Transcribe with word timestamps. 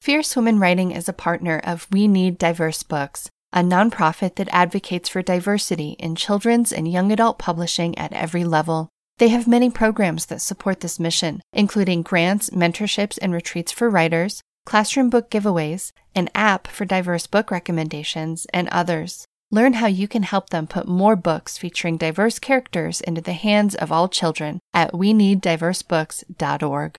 Fierce 0.00 0.34
Women 0.34 0.58
Writing 0.58 0.92
is 0.92 1.10
a 1.10 1.12
partner 1.12 1.60
of 1.62 1.86
We 1.92 2.08
Need 2.08 2.38
Diverse 2.38 2.82
Books, 2.82 3.28
a 3.52 3.60
nonprofit 3.60 4.36
that 4.36 4.48
advocates 4.50 5.10
for 5.10 5.20
diversity 5.20 5.90
in 5.98 6.14
children's 6.14 6.72
and 6.72 6.90
young 6.90 7.12
adult 7.12 7.38
publishing 7.38 7.98
at 7.98 8.14
every 8.14 8.42
level. 8.42 8.88
They 9.18 9.28
have 9.28 9.46
many 9.46 9.68
programs 9.68 10.24
that 10.26 10.40
support 10.40 10.80
this 10.80 10.98
mission, 10.98 11.42
including 11.52 12.00
grants, 12.00 12.48
mentorships, 12.48 13.18
and 13.20 13.34
retreats 13.34 13.72
for 13.72 13.90
writers, 13.90 14.40
classroom 14.64 15.10
book 15.10 15.30
giveaways, 15.30 15.92
an 16.14 16.30
app 16.34 16.66
for 16.66 16.86
diverse 16.86 17.26
book 17.26 17.50
recommendations, 17.50 18.46
and 18.54 18.70
others. 18.70 19.26
Learn 19.50 19.74
how 19.74 19.86
you 19.86 20.08
can 20.08 20.22
help 20.22 20.48
them 20.48 20.66
put 20.66 20.88
more 20.88 21.14
books 21.14 21.58
featuring 21.58 21.98
diverse 21.98 22.38
characters 22.38 23.02
into 23.02 23.20
the 23.20 23.34
hands 23.34 23.74
of 23.74 23.92
all 23.92 24.08
children 24.08 24.60
at 24.72 24.96
we 24.96 25.12
need 25.12 25.42
weneeddiversebooks.org. 25.42 26.96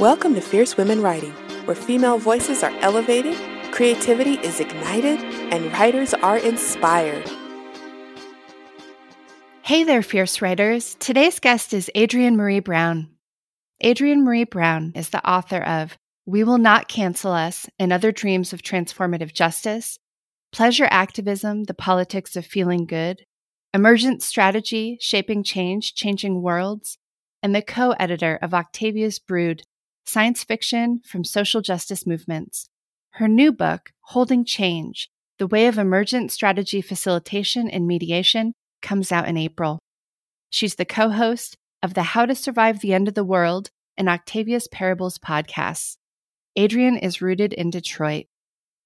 Welcome 0.00 0.34
to 0.36 0.40
Fierce 0.40 0.78
Women 0.78 1.02
Writing, 1.02 1.32
where 1.66 1.76
female 1.76 2.16
voices 2.16 2.62
are 2.62 2.72
elevated, 2.80 3.36
creativity 3.70 4.38
is 4.38 4.58
ignited, 4.58 5.20
and 5.52 5.70
writers 5.74 6.14
are 6.14 6.38
inspired. 6.38 7.30
Hey 9.60 9.84
there, 9.84 10.02
fierce 10.02 10.40
writers. 10.40 10.96
Today's 11.00 11.38
guest 11.38 11.74
is 11.74 11.90
Adrienne 11.94 12.34
Maree 12.34 12.64
Brown. 12.64 13.10
Adrienne 13.84 14.24
Maree 14.24 14.48
Brown 14.48 14.92
is 14.94 15.10
the 15.10 15.22
author 15.28 15.60
of 15.60 15.98
We 16.24 16.44
Will 16.44 16.56
Not 16.56 16.88
Cancel 16.88 17.32
Us 17.32 17.68
and 17.78 17.92
Other 17.92 18.10
Dreams 18.10 18.54
of 18.54 18.62
Transformative 18.62 19.34
Justice, 19.34 19.98
Pleasure 20.50 20.88
Activism, 20.90 21.64
The 21.64 21.74
Politics 21.74 22.36
of 22.36 22.46
Feeling 22.46 22.86
Good, 22.86 23.26
Emergent 23.74 24.22
Strategy, 24.22 24.96
Shaping 24.98 25.44
Change, 25.44 25.92
Changing 25.92 26.40
Worlds, 26.40 26.96
and 27.42 27.54
the 27.54 27.60
co 27.60 27.90
editor 28.00 28.38
of 28.40 28.54
Octavia's 28.54 29.18
Brood, 29.18 29.62
Science 30.10 30.42
Fiction 30.42 31.00
from 31.06 31.22
Social 31.22 31.60
Justice 31.60 32.04
Movements. 32.04 32.68
Her 33.10 33.28
new 33.28 33.52
book, 33.52 33.92
Holding 34.06 34.44
Change 34.44 35.08
The 35.38 35.46
Way 35.46 35.68
of 35.68 35.78
Emergent 35.78 36.32
Strategy 36.32 36.80
Facilitation 36.82 37.70
and 37.70 37.86
Mediation, 37.86 38.54
comes 38.82 39.12
out 39.12 39.28
in 39.28 39.36
April. 39.36 39.78
She's 40.48 40.74
the 40.74 40.84
co 40.84 41.10
host 41.10 41.56
of 41.80 41.94
the 41.94 42.02
How 42.02 42.26
to 42.26 42.34
Survive 42.34 42.80
the 42.80 42.92
End 42.92 43.06
of 43.06 43.14
the 43.14 43.22
World 43.22 43.70
and 43.96 44.08
Octavia's 44.08 44.66
Parables 44.66 45.16
podcasts. 45.16 45.96
Adrienne 46.58 46.96
is 46.96 47.22
rooted 47.22 47.52
in 47.52 47.70
Detroit. 47.70 48.26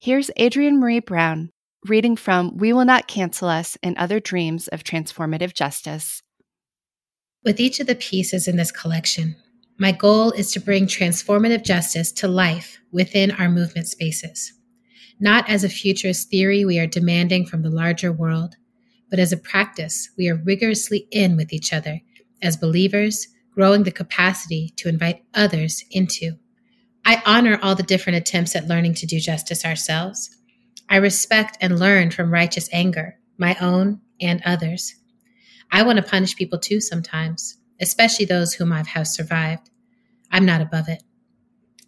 Here's 0.03 0.31
Adrienne 0.39 0.79
Maree 0.79 1.03
Brown 1.03 1.49
reading 1.87 2.17
from 2.17 2.59
We 2.59 2.75
Will 2.75 2.85
Not 2.85 3.09
Cancel 3.09 3.49
Us 3.49 3.79
and 3.83 3.97
Other 3.97 4.21
Dreams 4.21 4.69
of 4.69 4.85
Transformative 4.85 5.55
Justice. 5.55 6.23
With 7.43 7.61
each 7.61 7.81
of 7.81 7.87
the 7.87 7.95
pieces 7.95 8.47
in 8.47 8.57
this 8.57 8.71
collection, 8.71 9.37
my 9.77 9.91
goal 9.91 10.31
is 10.33 10.53
to 10.53 10.61
bring 10.61 10.87
transformative 10.87 11.65
justice 11.65 12.13
to 12.13 12.29
life 12.29 12.79
within 12.93 13.33
our 13.33 13.49
movement 13.49 13.89
spaces, 13.89 14.53
not 15.19 15.49
as 15.51 15.65
a 15.65 15.69
futurist 15.69 16.31
theory 16.31 16.65
we 16.65 16.79
are 16.79 16.87
demanding 16.87 17.45
from 17.45 17.63
the 17.63 17.71
larger 17.71 18.13
world, 18.13 18.55
but 19.11 19.19
as 19.19 19.33
a 19.33 19.37
practice 19.37 20.11
we 20.17 20.29
are 20.29 20.41
rigorously 20.45 21.09
in 21.11 21.37
with 21.37 21.53
each 21.53 21.73
other 21.73 22.01
as 22.41 22.57
believers, 22.57 23.27
growing 23.53 23.83
the 23.83 23.91
capacity 23.91 24.73
to 24.77 24.89
invite 24.89 25.25
others 25.35 25.85
into. 25.91 26.39
I 27.05 27.21
honor 27.27 27.59
all 27.61 27.75
the 27.75 27.83
different 27.83 28.17
attempts 28.17 28.55
at 28.55 28.69
learning 28.69 28.95
to 28.95 29.07
do 29.07 29.19
justice 29.19 29.65
ourselves. 29.65 30.37
I 30.89 30.97
respect 30.97 31.59
and 31.61 31.81
learn 31.81 32.11
from 32.11 32.33
righteous 32.33 32.69
anger, 32.73 33.19
my 33.39 33.57
own 33.61 34.01
and 34.21 34.41
others. 34.45 34.95
I 35.73 35.83
want 35.83 35.97
to 35.97 36.03
punish 36.03 36.37
people 36.37 36.59
too 36.61 36.81
sometimes 36.81 37.57
especially 37.81 38.25
those 38.25 38.55
whom 38.55 38.73
I've 38.73 38.89
have 38.89 39.07
survived. 39.07 39.71
I'm 40.31 40.47
not 40.47 40.61
above 40.61 40.89
it. 40.89 41.03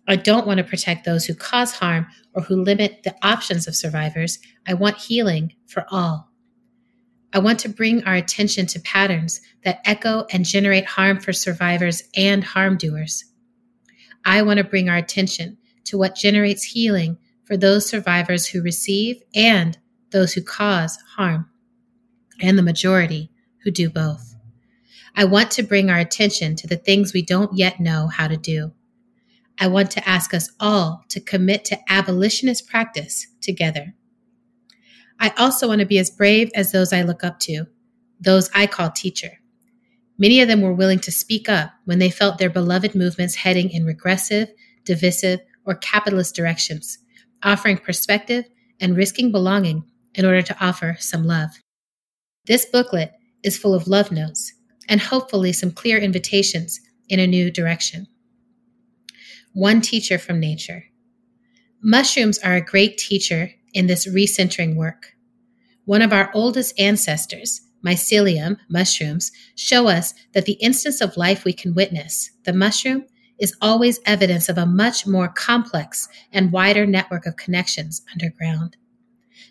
I 0.09 0.17
don't 0.17 0.47
want 0.47 0.59
to 0.59 0.65
protect 0.65 1.05
those 1.05 1.25
who 1.25 1.35
cause 1.35 1.73
harm 1.73 2.07
or 2.33 2.43
who 2.43 2.63
limit 2.63 3.03
the 3.03 3.15
options 3.23 3.67
of 3.67 3.75
survivors. 3.75 4.39
I 4.67 4.75
want 4.75 4.99
healing 4.99 5.55
for 5.67 5.85
all. 5.91 6.31
I 7.33 7.41
want 7.41 7.59
to 7.61 7.69
bring 7.69 8.05
our 8.05 8.15
attention 8.15 8.67
to 8.67 8.81
patterns 8.81 9.41
that 9.65 9.81
echo 9.85 10.27
and 10.31 10.45
generate 10.45 10.87
harm 10.87 11.19
for 11.19 11.33
survivors 11.33 12.03
and 12.17 12.45
harm 12.45 12.77
doers. 12.77 13.25
I 14.25 14.43
want 14.43 14.59
to 14.59 14.65
bring 14.65 14.89
our 14.89 14.97
attention 14.97 15.59
to 15.85 15.99
what 15.99 16.15
generates 16.15 16.63
healing 16.63 17.19
for 17.45 17.57
those 17.57 17.89
survivors 17.89 18.47
who 18.47 18.63
receive 18.63 19.23
and 19.35 19.77
those 20.11 20.33
who 20.33 20.43
cause 20.43 20.99
harm, 21.17 21.49
and 22.41 22.57
the 22.57 22.63
majority 22.63 23.31
who 23.65 23.71
do 23.71 23.91
both. 23.91 24.36
I 25.19 25.25
want 25.25 25.51
to 25.53 25.63
bring 25.63 25.89
our 25.89 25.99
attention 25.99 26.57
to 26.57 26.67
the 26.67 26.77
things 26.77 27.15
we 27.15 27.23
don't 27.23 27.57
yet 27.57 27.81
know 27.81 28.09
how 28.09 28.29
to 28.29 28.37
do. 28.37 28.73
I 29.59 29.67
want 29.67 29.91
to 29.93 30.07
ask 30.07 30.35
us 30.35 30.51
all 30.61 31.05
to 31.09 31.21
commit 31.21 31.65
to 31.67 31.79
abolitionist 31.91 32.69
practice 32.69 33.27
together. 33.41 33.95
I 35.19 35.33
also 35.39 35.69
want 35.69 35.81
to 35.81 35.87
be 35.87 35.99
as 35.99 36.11
brave 36.11 36.51
as 36.55 36.71
those 36.71 36.93
I 36.93 37.01
look 37.01 37.25
up 37.25 37.41
to, 37.41 37.65
those 38.21 38.51
I 38.55 38.67
call 38.67 38.91
teacher. 38.91 39.41
Many 40.19 40.43
of 40.43 40.49
them 40.49 40.61
were 40.61 40.75
willing 40.75 40.99
to 41.01 41.11
speak 41.11 41.49
up 41.49 41.71
when 41.87 41.99
they 41.99 42.11
felt 42.11 42.37
their 42.37 42.51
beloved 42.51 42.95
movements 42.95 43.37
heading 43.37 43.71
in 43.71 43.87
regressive, 43.87 44.53
divisive, 44.85 45.41
or 45.65 45.77
capitalist 45.77 46.35
directions, 46.35 46.99
offering 47.43 47.79
perspective 47.79 48.45
and 48.81 48.95
risking 48.95 49.33
belonging 49.33 49.85
in 50.15 50.27
order 50.27 50.43
to 50.43 50.57
offer 50.63 50.97
some 51.01 51.25
love. 51.25 51.51
This 52.45 52.67
booklet 52.67 53.13
is 53.43 53.57
full 53.57 53.73
of 53.73 53.89
love 53.89 54.13
notes 54.13 54.53
and 54.89 55.01
hopefully 55.01 55.53
some 55.53 55.71
clear 55.71 55.99
invitations 55.99 56.81
in 57.09 57.21
a 57.21 57.27
new 57.27 57.51
direction. 57.51 58.07
One 59.53 59.81
teacher 59.81 60.19
from 60.19 60.41
nature. 60.41 60.85
Mushrooms 61.83 62.39
are 62.39 62.57
a 62.57 62.61
great 62.61 62.99
teacher 62.99 63.51
in 63.73 63.87
this 63.87 64.07
recentering 64.07 64.77
work. 64.77 65.15
One 65.85 66.03
of 66.03 66.13
our 66.13 66.31
oldest 66.35 66.79
ancestors, 66.81 67.61
mycelium, 67.85 68.57
mushrooms, 68.69 69.31
show 69.55 69.87
us 69.87 70.15
that 70.33 70.47
the 70.47 70.55
instance 70.55 71.01
of 71.01 71.17
life 71.17 71.45
we 71.45 71.53
can 71.53 71.75
witness, 71.75 72.31
the 72.45 72.53
mushroom, 72.53 73.05
is 73.39 73.57
always 73.61 74.01
evidence 74.07 74.49
of 74.49 74.59
a 74.59 74.67
much 74.67 75.07
more 75.07 75.29
complex 75.29 76.09
and 76.33 76.53
wider 76.53 76.87
network 76.87 77.27
of 77.27 77.37
connections 77.37 78.03
underground. 78.13 78.77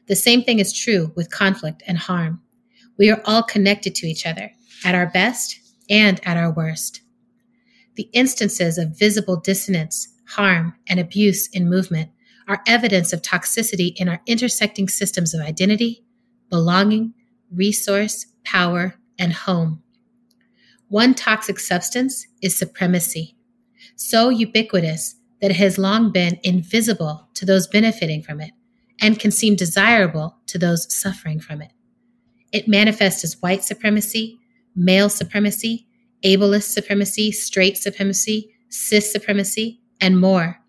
The 0.07 0.15
same 0.15 0.43
thing 0.43 0.59
is 0.59 0.73
true 0.73 1.13
with 1.15 1.31
conflict 1.31 1.83
and 1.87 1.97
harm. 1.97 2.41
We 2.97 3.09
are 3.11 3.21
all 3.25 3.43
connected 3.43 3.95
to 3.95 4.07
each 4.07 4.25
other, 4.25 4.51
at 4.83 4.95
our 4.95 5.07
best 5.07 5.59
and 5.89 6.19
at 6.27 6.37
our 6.37 6.51
worst. 6.51 7.01
The 7.95 8.09
instances 8.13 8.77
of 8.77 8.97
visible 8.97 9.37
dissonance, 9.37 10.07
harm, 10.27 10.75
and 10.87 10.99
abuse 10.99 11.47
in 11.47 11.69
movement 11.69 12.11
are 12.47 12.61
evidence 12.67 13.13
of 13.13 13.21
toxicity 13.21 13.93
in 13.95 14.09
our 14.09 14.21
intersecting 14.27 14.87
systems 14.87 15.33
of 15.33 15.41
identity, 15.41 16.03
belonging, 16.49 17.13
resource, 17.51 18.25
power, 18.43 18.95
and 19.17 19.33
home. 19.33 19.81
One 20.89 21.13
toxic 21.13 21.59
substance 21.59 22.27
is 22.41 22.55
supremacy, 22.55 23.35
so 23.95 24.29
ubiquitous 24.29 25.15
that 25.41 25.51
it 25.51 25.57
has 25.57 25.77
long 25.77 26.11
been 26.11 26.39
invisible 26.43 27.27
to 27.33 27.45
those 27.45 27.67
benefiting 27.67 28.21
from 28.21 28.41
it 28.41 28.51
and 29.01 29.19
can 29.19 29.31
seem 29.31 29.55
desirable 29.55 30.37
to 30.47 30.57
those 30.57 30.93
suffering 30.93 31.39
from 31.39 31.61
it. 31.61 31.71
It 32.51 32.67
manifests 32.67 33.23
as 33.23 33.41
white 33.41 33.63
supremacy, 33.63 34.39
male 34.75 35.09
supremacy, 35.09 35.87
ableist 36.23 36.73
supremacy, 36.73 37.31
straight 37.31 37.77
supremacy, 37.77 38.51
cis 38.69 39.11
supremacy, 39.11 39.79
and 40.01 40.19
more. 40.19 40.59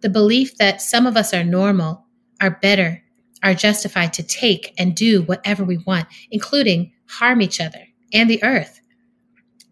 The 0.00 0.08
belief 0.08 0.56
that 0.58 0.82
some 0.82 1.06
of 1.06 1.16
us 1.16 1.34
are 1.34 1.44
normal, 1.44 2.06
are 2.40 2.58
better, 2.62 3.02
are 3.42 3.54
justified 3.54 4.12
to 4.14 4.22
take 4.22 4.74
and 4.78 4.94
do 4.94 5.22
whatever 5.22 5.64
we 5.64 5.78
want, 5.78 6.06
including 6.30 6.92
harm 7.08 7.40
each 7.40 7.60
other 7.60 7.86
and 8.12 8.28
the 8.28 8.42
earth. 8.42 8.80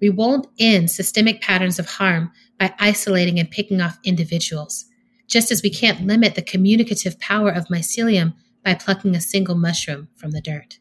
We 0.00 0.10
won't 0.10 0.46
end 0.58 0.90
systemic 0.90 1.40
patterns 1.40 1.78
of 1.78 1.86
harm 1.86 2.30
by 2.58 2.74
isolating 2.78 3.38
and 3.38 3.50
picking 3.50 3.80
off 3.80 3.98
individuals, 4.04 4.86
just 5.26 5.50
as 5.50 5.62
we 5.62 5.70
can't 5.70 6.06
limit 6.06 6.34
the 6.34 6.42
communicative 6.42 7.18
power 7.18 7.50
of 7.50 7.66
mycelium 7.66 8.34
by 8.64 8.74
plucking 8.74 9.14
a 9.14 9.20
single 9.20 9.54
mushroom 9.54 10.08
from 10.16 10.32
the 10.32 10.40
dirt. 10.40 10.78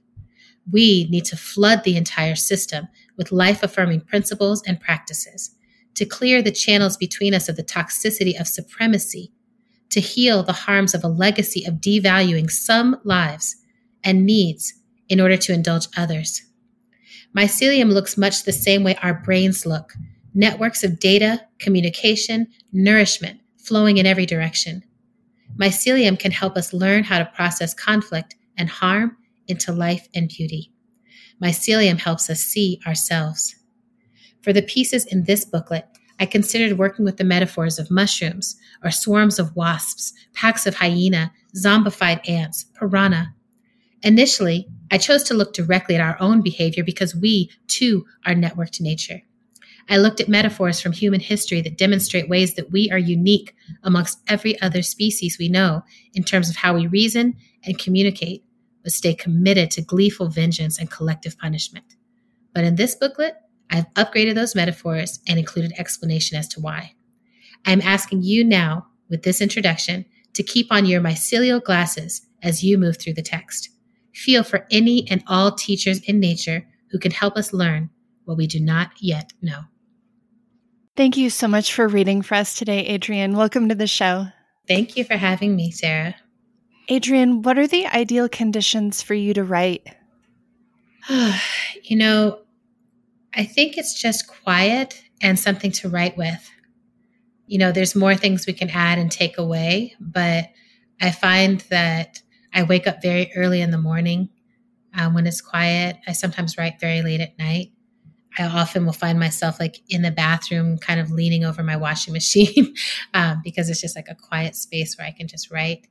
We 0.71 1.07
need 1.09 1.25
to 1.25 1.37
flood 1.37 1.83
the 1.83 1.97
entire 1.97 2.35
system 2.35 2.87
with 3.17 3.31
life 3.31 3.63
affirming 3.63 4.01
principles 4.01 4.63
and 4.65 4.79
practices 4.79 5.55
to 5.95 6.05
clear 6.05 6.41
the 6.41 6.51
channels 6.51 6.97
between 6.97 7.33
us 7.33 7.47
of 7.47 7.55
the 7.55 7.63
toxicity 7.63 8.39
of 8.39 8.47
supremacy, 8.47 9.31
to 9.89 9.99
heal 9.99 10.43
the 10.43 10.53
harms 10.53 10.93
of 10.93 11.03
a 11.03 11.07
legacy 11.07 11.63
of 11.65 11.75
devaluing 11.75 12.49
some 12.51 12.99
lives 13.03 13.55
and 14.03 14.25
needs 14.25 14.73
in 15.07 15.21
order 15.21 15.37
to 15.37 15.53
indulge 15.53 15.87
others. 15.95 16.41
Mycelium 17.35 17.91
looks 17.91 18.17
much 18.17 18.43
the 18.43 18.51
same 18.51 18.83
way 18.83 18.95
our 19.01 19.13
brains 19.13 19.65
look 19.65 19.93
networks 20.37 20.83
of 20.83 20.99
data, 20.99 21.41
communication, 21.59 22.45
nourishment 22.73 23.39
flowing 23.57 23.97
in 23.97 24.05
every 24.05 24.25
direction. 24.25 24.83
Mycelium 25.57 26.19
can 26.19 26.31
help 26.31 26.57
us 26.57 26.73
learn 26.73 27.05
how 27.05 27.19
to 27.19 27.25
process 27.25 27.73
conflict 27.73 28.35
and 28.57 28.69
harm 28.69 29.15
into 29.47 29.71
life 29.71 30.07
and 30.13 30.29
beauty. 30.29 30.71
Mycelium 31.41 31.99
helps 31.99 32.29
us 32.29 32.41
see 32.41 32.79
ourselves. 32.85 33.55
For 34.41 34.53
the 34.53 34.61
pieces 34.61 35.05
in 35.05 35.23
this 35.23 35.43
booklet, 35.43 35.85
I 36.19 36.25
considered 36.25 36.77
working 36.77 37.03
with 37.03 37.17
the 37.17 37.23
metaphors 37.23 37.77
of 37.77 37.91
mushrooms 37.91 38.55
or 38.83 38.91
swarms 38.91 39.37
of 39.37 39.55
wasps, 39.55 40.13
packs 40.33 40.65
of 40.65 40.75
hyena, 40.75 41.33
zombified 41.55 42.27
ants, 42.29 42.65
piranha. 42.79 43.33
Initially, 44.03 44.67
I 44.91 44.97
chose 44.97 45.23
to 45.23 45.33
look 45.33 45.53
directly 45.53 45.95
at 45.95 46.01
our 46.01 46.15
own 46.19 46.41
behavior 46.41 46.83
because 46.83 47.15
we, 47.15 47.49
too, 47.67 48.05
are 48.25 48.33
networked 48.33 48.79
nature. 48.79 49.21
I 49.89 49.97
looked 49.97 50.19
at 50.19 50.29
metaphors 50.29 50.81
from 50.81 50.93
human 50.93 51.19
history 51.19 51.61
that 51.61 51.77
demonstrate 51.77 52.29
ways 52.29 52.55
that 52.55 52.71
we 52.71 52.89
are 52.91 52.97
unique 52.97 53.55
amongst 53.83 54.19
every 54.27 54.59
other 54.61 54.81
species 54.81 55.37
we 55.37 55.49
know 55.49 55.83
in 56.13 56.23
terms 56.23 56.49
of 56.49 56.55
how 56.55 56.75
we 56.75 56.87
reason 56.87 57.35
and 57.63 57.77
communicate, 57.77 58.43
but 58.85 58.93
stay 58.93 59.15
committed 59.15 59.71
to 59.71 59.81
gleeful 59.81 60.27
vengeance 60.27 60.77
and 60.77 60.91
collective 60.91 61.35
punishment. 61.39 61.95
But 62.53 62.65
in 62.65 62.75
this 62.75 62.93
booklet, 62.93 63.33
I've 63.71 63.91
upgraded 63.95 64.35
those 64.35 64.53
metaphors 64.53 65.19
and 65.27 65.39
included 65.39 65.73
explanation 65.79 66.37
as 66.37 66.47
to 66.49 66.61
why. 66.61 66.93
I'm 67.65 67.81
asking 67.81 68.21
you 68.21 68.43
now, 68.43 68.85
with 69.09 69.23
this 69.23 69.41
introduction, 69.41 70.05
to 70.35 70.43
keep 70.43 70.67
on 70.71 70.85
your 70.85 71.01
mycelial 71.01 71.63
glasses 71.63 72.27
as 72.43 72.63
you 72.63 72.77
move 72.77 72.97
through 72.97 73.15
the 73.15 73.23
text. 73.23 73.69
Feel 74.13 74.43
for 74.43 74.67
any 74.69 75.09
and 75.09 75.23
all 75.25 75.51
teachers 75.51 75.99
in 76.01 76.19
nature 76.19 76.63
who 76.91 76.99
can 76.99 77.11
help 77.11 77.37
us 77.37 77.53
learn 77.53 77.89
what 78.25 78.37
we 78.37 78.45
do 78.45 78.59
not 78.59 78.91
yet 78.99 79.33
know. 79.41 79.61
Thank 80.95 81.17
you 81.17 81.31
so 81.31 81.47
much 81.47 81.73
for 81.73 81.87
reading 81.87 82.21
for 82.21 82.35
us 82.35 82.53
today, 82.53 82.93
Adrienne. 82.93 83.35
Welcome 83.35 83.67
to 83.69 83.75
the 83.75 83.87
show. 83.87 84.27
Thank 84.67 84.95
you 84.95 85.03
for 85.03 85.17
having 85.17 85.55
me, 85.55 85.71
Sarah. 85.71 86.15
Adrienne, 86.89 87.41
what 87.41 87.57
are 87.57 87.67
the 87.67 87.87
ideal 87.87 88.29
conditions 88.29 89.01
for 89.01 89.13
you 89.13 89.33
to 89.33 89.43
write? 89.43 89.87
you 91.83 91.97
know, 91.97 92.39
I 93.33 93.43
think 93.45 93.77
it's 93.77 93.99
just 93.99 94.27
quiet 94.27 95.03
and 95.21 95.39
something 95.39 95.71
to 95.73 95.89
write 95.89 96.17
with. 96.17 96.49
You 97.47 97.59
know, 97.59 97.71
there's 97.71 97.95
more 97.95 98.15
things 98.15 98.47
we 98.47 98.53
can 98.53 98.69
add 98.69 98.97
and 98.97 99.11
take 99.11 99.37
away, 99.37 99.95
but 99.99 100.49
I 101.01 101.11
find 101.11 101.61
that 101.69 102.21
I 102.53 102.63
wake 102.63 102.87
up 102.87 103.01
very 103.01 103.31
early 103.35 103.61
in 103.61 103.71
the 103.71 103.77
morning 103.77 104.29
um, 104.93 105.13
when 105.13 105.27
it's 105.27 105.41
quiet. 105.41 105.97
I 106.07 106.13
sometimes 106.13 106.57
write 106.57 106.79
very 106.79 107.01
late 107.01 107.21
at 107.21 107.37
night. 107.37 107.71
I 108.37 108.45
often 108.45 108.85
will 108.85 108.93
find 108.93 109.19
myself 109.19 109.59
like 109.59 109.81
in 109.89 110.01
the 110.01 110.11
bathroom, 110.11 110.77
kind 110.77 110.99
of 110.99 111.11
leaning 111.11 111.43
over 111.43 111.63
my 111.63 111.77
washing 111.77 112.13
machine 112.13 112.73
um, 113.13 113.41
because 113.43 113.69
it's 113.69 113.81
just 113.81 113.95
like 113.95 114.09
a 114.09 114.15
quiet 114.15 114.55
space 114.55 114.97
where 114.97 115.07
I 115.07 115.11
can 115.11 115.27
just 115.27 115.51
write. 115.51 115.87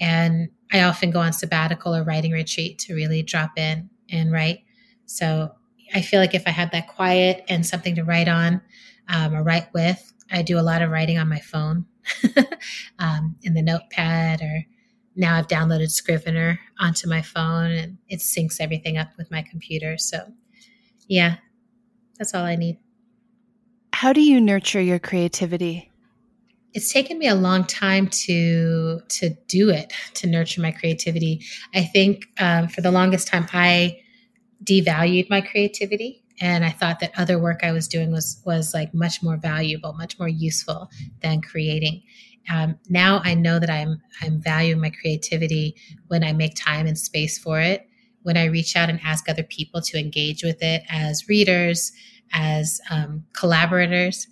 And 0.00 0.48
I 0.72 0.82
often 0.82 1.10
go 1.10 1.20
on 1.20 1.32
sabbatical 1.32 1.94
or 1.94 2.02
writing 2.02 2.32
retreat 2.32 2.78
to 2.80 2.94
really 2.94 3.22
drop 3.22 3.52
in 3.56 3.88
and 4.10 4.32
write. 4.32 4.60
So 5.06 5.54
I 5.94 6.00
feel 6.00 6.20
like 6.20 6.34
if 6.34 6.44
I 6.46 6.50
have 6.50 6.70
that 6.72 6.88
quiet 6.88 7.44
and 7.48 7.64
something 7.64 7.94
to 7.94 8.04
write 8.04 8.28
on 8.28 8.60
um, 9.08 9.34
or 9.34 9.42
write 9.42 9.72
with, 9.72 10.12
I 10.30 10.42
do 10.42 10.58
a 10.58 10.62
lot 10.62 10.82
of 10.82 10.90
writing 10.90 11.18
on 11.18 11.28
my 11.28 11.40
phone 11.40 11.86
um, 12.98 13.36
in 13.42 13.54
the 13.54 13.62
notepad 13.62 14.40
or 14.40 14.64
now 15.16 15.36
I've 15.36 15.46
downloaded 15.46 15.90
Scrivener 15.90 16.58
onto 16.80 17.08
my 17.08 17.22
phone 17.22 17.70
and 17.70 17.98
it 18.08 18.18
syncs 18.18 18.56
everything 18.60 18.98
up 18.98 19.10
with 19.16 19.30
my 19.30 19.42
computer. 19.42 19.96
So, 19.96 20.32
yeah, 21.06 21.36
that's 22.18 22.34
all 22.34 22.44
I 22.44 22.56
need. 22.56 22.78
How 23.92 24.12
do 24.12 24.20
you 24.20 24.40
nurture 24.40 24.80
your 24.80 24.98
creativity? 24.98 25.90
It's 26.74 26.92
taken 26.92 27.18
me 27.18 27.28
a 27.28 27.34
long 27.34 27.64
time 27.64 28.08
to 28.08 29.00
to 29.08 29.30
do 29.48 29.70
it 29.70 29.92
to 30.14 30.26
nurture 30.26 30.60
my 30.60 30.72
creativity. 30.72 31.40
I 31.74 31.84
think 31.84 32.26
um, 32.40 32.68
for 32.68 32.80
the 32.80 32.90
longest 32.90 33.28
time 33.28 33.46
I 33.52 34.00
devalued 34.64 35.30
my 35.30 35.40
creativity 35.40 36.24
and 36.40 36.64
I 36.64 36.70
thought 36.70 37.00
that 37.00 37.12
other 37.16 37.38
work 37.38 37.60
I 37.62 37.72
was 37.72 37.86
doing 37.88 38.10
was 38.10 38.42
was 38.44 38.74
like 38.74 38.92
much 38.92 39.22
more 39.22 39.36
valuable, 39.36 39.92
much 39.92 40.18
more 40.18 40.28
useful 40.28 40.90
than 41.20 41.40
creating. 41.40 42.02
Um, 42.52 42.78
now 42.88 43.20
I 43.24 43.34
know 43.34 43.58
that 43.58 43.70
I'm 43.70 44.02
I'm 44.20 44.42
valuing 44.42 44.80
my 44.80 44.90
creativity 44.90 45.76
when 46.08 46.24
I 46.24 46.32
make 46.32 46.54
time 46.56 46.86
and 46.86 46.98
space 46.98 47.38
for 47.38 47.60
it. 47.60 47.88
When 48.22 48.36
I 48.36 48.46
reach 48.46 48.74
out 48.74 48.90
and 48.90 49.00
ask 49.04 49.28
other 49.28 49.42
people 49.42 49.80
to 49.82 49.98
engage 49.98 50.42
with 50.42 50.62
it 50.62 50.82
as 50.88 51.28
readers, 51.28 51.92
as 52.32 52.80
um, 52.90 53.24
collaborators. 53.32 54.26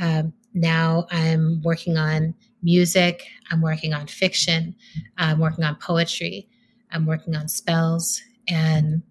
Um, 0.00 0.32
now 0.60 1.06
I'm 1.10 1.62
working 1.62 1.96
on 1.96 2.34
music. 2.62 3.24
I'm 3.50 3.62
working 3.62 3.94
on 3.94 4.06
fiction. 4.06 4.74
I'm 5.16 5.38
working 5.38 5.64
on 5.64 5.76
poetry. 5.76 6.48
I'm 6.90 7.06
working 7.06 7.36
on 7.36 7.48
spells 7.48 8.22
and 8.48 9.02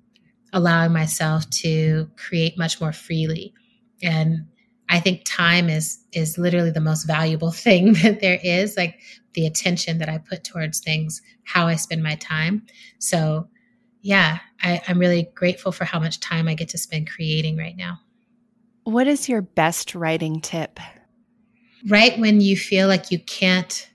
allowing 0.54 0.92
myself 0.92 1.50
to 1.50 2.10
create 2.18 2.58
much 2.58 2.82
more 2.82 2.94
freely. 2.94 3.54
And 4.02 4.46
I 4.90 5.00
think 5.00 5.22
time 5.26 5.70
is 5.70 6.00
is 6.14 6.38
literally 6.38 6.72
the 6.72 6.80
most 6.80 7.04
valuable 7.04 7.52
thing 7.66 7.94
that 8.04 8.22
there 8.22 8.40
is, 8.44 8.78
like 8.78 9.00
the 9.34 9.46
attention 9.46 10.00
that 10.00 10.10
I 10.10 10.18
put 10.18 10.44
towards 10.44 10.80
things, 10.80 11.22
how 11.44 11.68
I 11.68 11.76
spend 11.76 12.04
my 12.04 12.16
time. 12.16 12.66
So 13.00 13.48
yeah, 14.02 14.40
I, 14.62 14.82
I'm 14.88 15.00
really 15.00 15.30
grateful 15.36 15.72
for 15.72 15.86
how 15.86 16.00
much 16.00 16.20
time 16.20 16.48
I 16.48 16.54
get 16.54 16.70
to 16.70 16.78
spend 16.78 17.10
creating 17.10 17.58
right 17.58 17.76
now. 17.76 18.00
What 18.84 19.08
is 19.08 19.28
your 19.28 19.42
best 19.42 19.96
writing 19.96 20.40
tip? 20.40 20.80
Write 21.90 22.20
when 22.20 22.42
you 22.42 22.58
feel 22.58 22.88
like 22.88 23.12
you 23.12 23.20
can't 23.20 23.90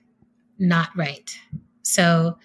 not 0.59 0.89
write. 0.95 1.39
So, 1.83 2.37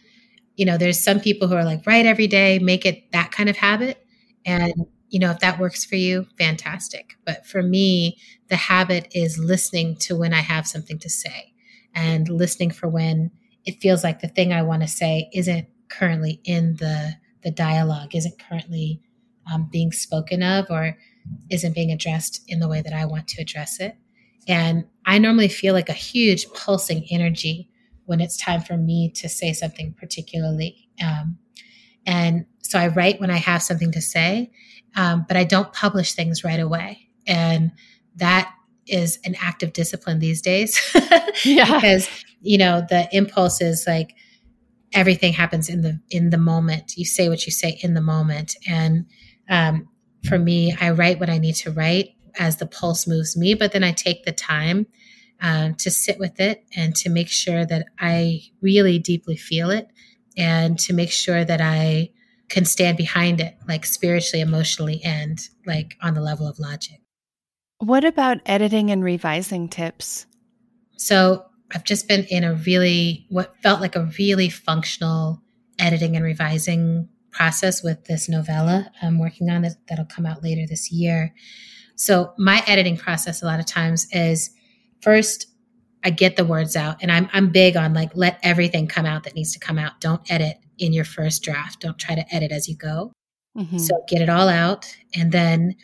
you 0.56 0.66
know, 0.66 0.78
there's 0.78 1.00
some 1.00 1.20
people 1.20 1.48
who 1.48 1.54
are 1.56 1.64
like, 1.64 1.86
write 1.86 2.06
every 2.06 2.26
day, 2.26 2.58
make 2.58 2.86
it 2.86 3.12
that 3.12 3.32
kind 3.32 3.48
of 3.48 3.56
habit. 3.56 4.04
And, 4.46 4.74
you 5.10 5.20
know, 5.20 5.30
if 5.30 5.40
that 5.40 5.58
works 5.58 5.84
for 5.84 5.96
you, 5.96 6.26
fantastic. 6.38 7.16
But 7.24 7.46
for 7.46 7.62
me, 7.62 8.18
the 8.48 8.56
habit 8.56 9.08
is 9.14 9.38
listening 9.38 9.96
to 10.00 10.16
when 10.16 10.34
I 10.34 10.40
have 10.40 10.66
something 10.66 10.98
to 11.00 11.10
say 11.10 11.52
and 11.94 12.28
listening 12.28 12.70
for 12.70 12.88
when 12.88 13.30
it 13.64 13.80
feels 13.80 14.04
like 14.04 14.20
the 14.20 14.28
thing 14.28 14.52
I 14.52 14.62
want 14.62 14.82
to 14.82 14.88
say 14.88 15.30
isn't 15.34 15.68
currently 15.88 16.40
in 16.44 16.76
the 16.76 17.14
the 17.42 17.50
dialogue, 17.52 18.14
isn't 18.14 18.38
currently 18.38 19.00
um, 19.52 19.68
being 19.72 19.92
spoken 19.92 20.42
of, 20.42 20.66
or 20.70 20.98
isn't 21.50 21.74
being 21.74 21.92
addressed 21.92 22.42
in 22.48 22.60
the 22.60 22.68
way 22.68 22.82
that 22.82 22.92
I 22.92 23.06
want 23.06 23.28
to 23.28 23.42
address 23.42 23.80
it. 23.80 23.96
And 24.48 24.84
I 25.04 25.18
normally 25.18 25.48
feel 25.48 25.74
like 25.74 25.90
a 25.90 25.94
huge 25.94 26.50
pulsing 26.54 27.06
energy 27.10 27.68
when 28.06 28.20
it's 28.20 28.38
time 28.38 28.62
for 28.62 28.76
me 28.76 29.10
to 29.10 29.28
say 29.28 29.52
something 29.52 29.94
particularly. 29.98 30.88
Um, 31.02 31.38
and 32.06 32.46
so 32.62 32.78
I 32.78 32.88
write 32.88 33.20
when 33.20 33.30
I 33.30 33.36
have 33.36 33.62
something 33.62 33.92
to 33.92 34.00
say, 34.00 34.50
um, 34.96 35.26
but 35.28 35.36
I 35.36 35.44
don't 35.44 35.72
publish 35.74 36.14
things 36.14 36.42
right 36.42 36.58
away. 36.58 37.08
And 37.26 37.72
that 38.16 38.50
is 38.86 39.18
an 39.24 39.34
act 39.40 39.62
of 39.62 39.74
discipline 39.74 40.18
these 40.18 40.40
days. 40.40 40.80
yeah. 41.44 41.74
Because, 41.74 42.08
you 42.40 42.56
know, 42.56 42.84
the 42.88 43.06
impulse 43.12 43.60
is 43.60 43.84
like 43.86 44.14
everything 44.94 45.34
happens 45.34 45.69
in 45.69 45.82
the 45.82 46.00
in 46.10 46.31
the 46.31 46.38
moment. 46.38 46.96
You 46.96 47.05
say 47.05 47.28
what 47.28 47.44
you 47.44 47.52
say 47.52 47.78
in 47.82 47.93
the 47.93 48.00
moment. 48.00 48.56
And 48.67 49.05
um, 49.50 49.88
for 50.24 50.38
me, 50.38 50.74
I 50.81 50.90
write 50.90 51.20
what 51.20 51.28
I 51.28 51.38
need 51.38 51.56
to 51.56 51.70
write 51.70 52.14
as 52.39 52.56
the 52.56 52.67
pulse 52.67 53.06
moves 53.06 53.37
me, 53.37 53.55
but 53.55 53.73
then 53.73 53.85
I 53.85 53.93
take 53.93 54.25
the 54.25 54.32
time 54.32 54.87
um, 55.41 55.75
to 55.77 55.91
sit 55.91 56.19
with 56.19 56.41
it 56.41 56.65
and 56.75 56.94
to 56.97 57.08
make 57.08 57.29
sure 57.29 57.65
that 57.65 57.87
I 57.99 58.43
really 58.61 58.99
deeply 58.99 59.37
feel 59.37 59.70
it 59.70 59.89
and 60.37 60.79
to 60.81 60.93
make 60.93 61.11
sure 61.11 61.44
that 61.44 61.61
I 61.61 62.11
can 62.49 62.65
stand 62.65 62.97
behind 62.97 63.41
it, 63.41 63.56
like 63.67 63.85
spiritually, 63.85 64.41
emotionally, 64.41 65.03
and 65.05 65.39
like 65.67 65.97
on 66.03 66.15
the 66.15 66.20
level 66.20 66.47
of 66.47 66.58
logic. 66.58 67.01
What 67.79 68.05
about 68.05 68.39
editing 68.47 68.91
and 68.91 69.05
revising 69.05 69.69
tips? 69.69 70.27
So 70.97 71.44
I've 71.73 71.85
just 71.85 72.08
been 72.08 72.25
in 72.25 72.43
a 72.43 72.55
really, 72.55 73.27
what 73.29 73.55
felt 73.63 73.81
like 73.81 73.94
a 73.94 74.11
really 74.19 74.49
functional 74.49 75.43
editing 75.79 76.17
and 76.17 76.25
revising 76.25 77.08
process 77.31 77.82
with 77.82 78.05
this 78.06 78.29
novella 78.29 78.91
I'm 79.03 79.19
working 79.19 79.51
on 79.51 79.63
that, 79.63 79.77
that'll 79.89 80.06
come 80.06 80.27
out 80.27 80.43
later 80.43 80.67
this 80.67 80.91
year. 80.91 81.35
So 81.98 82.32
my 82.38 82.62
editing 82.67 82.96
process 82.96 83.43
a 83.43 83.46
lot 83.46 83.58
of 83.58 83.67
times 83.67 84.06
is 84.12 84.50
first 85.02 85.46
I 86.05 86.10
get 86.10 86.36
the 86.36 86.44
words 86.44 86.76
out 86.76 86.96
and 87.02 87.10
I'm 87.10 87.28
I'm 87.32 87.50
big 87.50 87.76
on 87.76 87.93
like 87.93 88.10
let 88.14 88.38
everything 88.43 88.86
come 88.86 89.05
out 89.05 89.24
that 89.24 89.34
needs 89.34 89.52
to 89.55 89.58
come 89.58 89.78
out. 89.78 90.00
Don't 90.00 90.22
edit 90.31 90.58
in 90.78 90.93
your 90.93 91.05
first 91.05 91.43
draft. 91.43 91.81
Don't 91.81 91.98
try 91.98 92.14
to 92.14 92.34
edit 92.34 92.52
as 92.52 92.69
you 92.69 92.76
go. 92.76 93.12
Mm-hmm. 93.56 93.78
So 93.78 94.05
get 94.08 94.22
it 94.22 94.28
all 94.28 94.48
out 94.48 94.94
and 95.17 95.32
then 95.32 95.74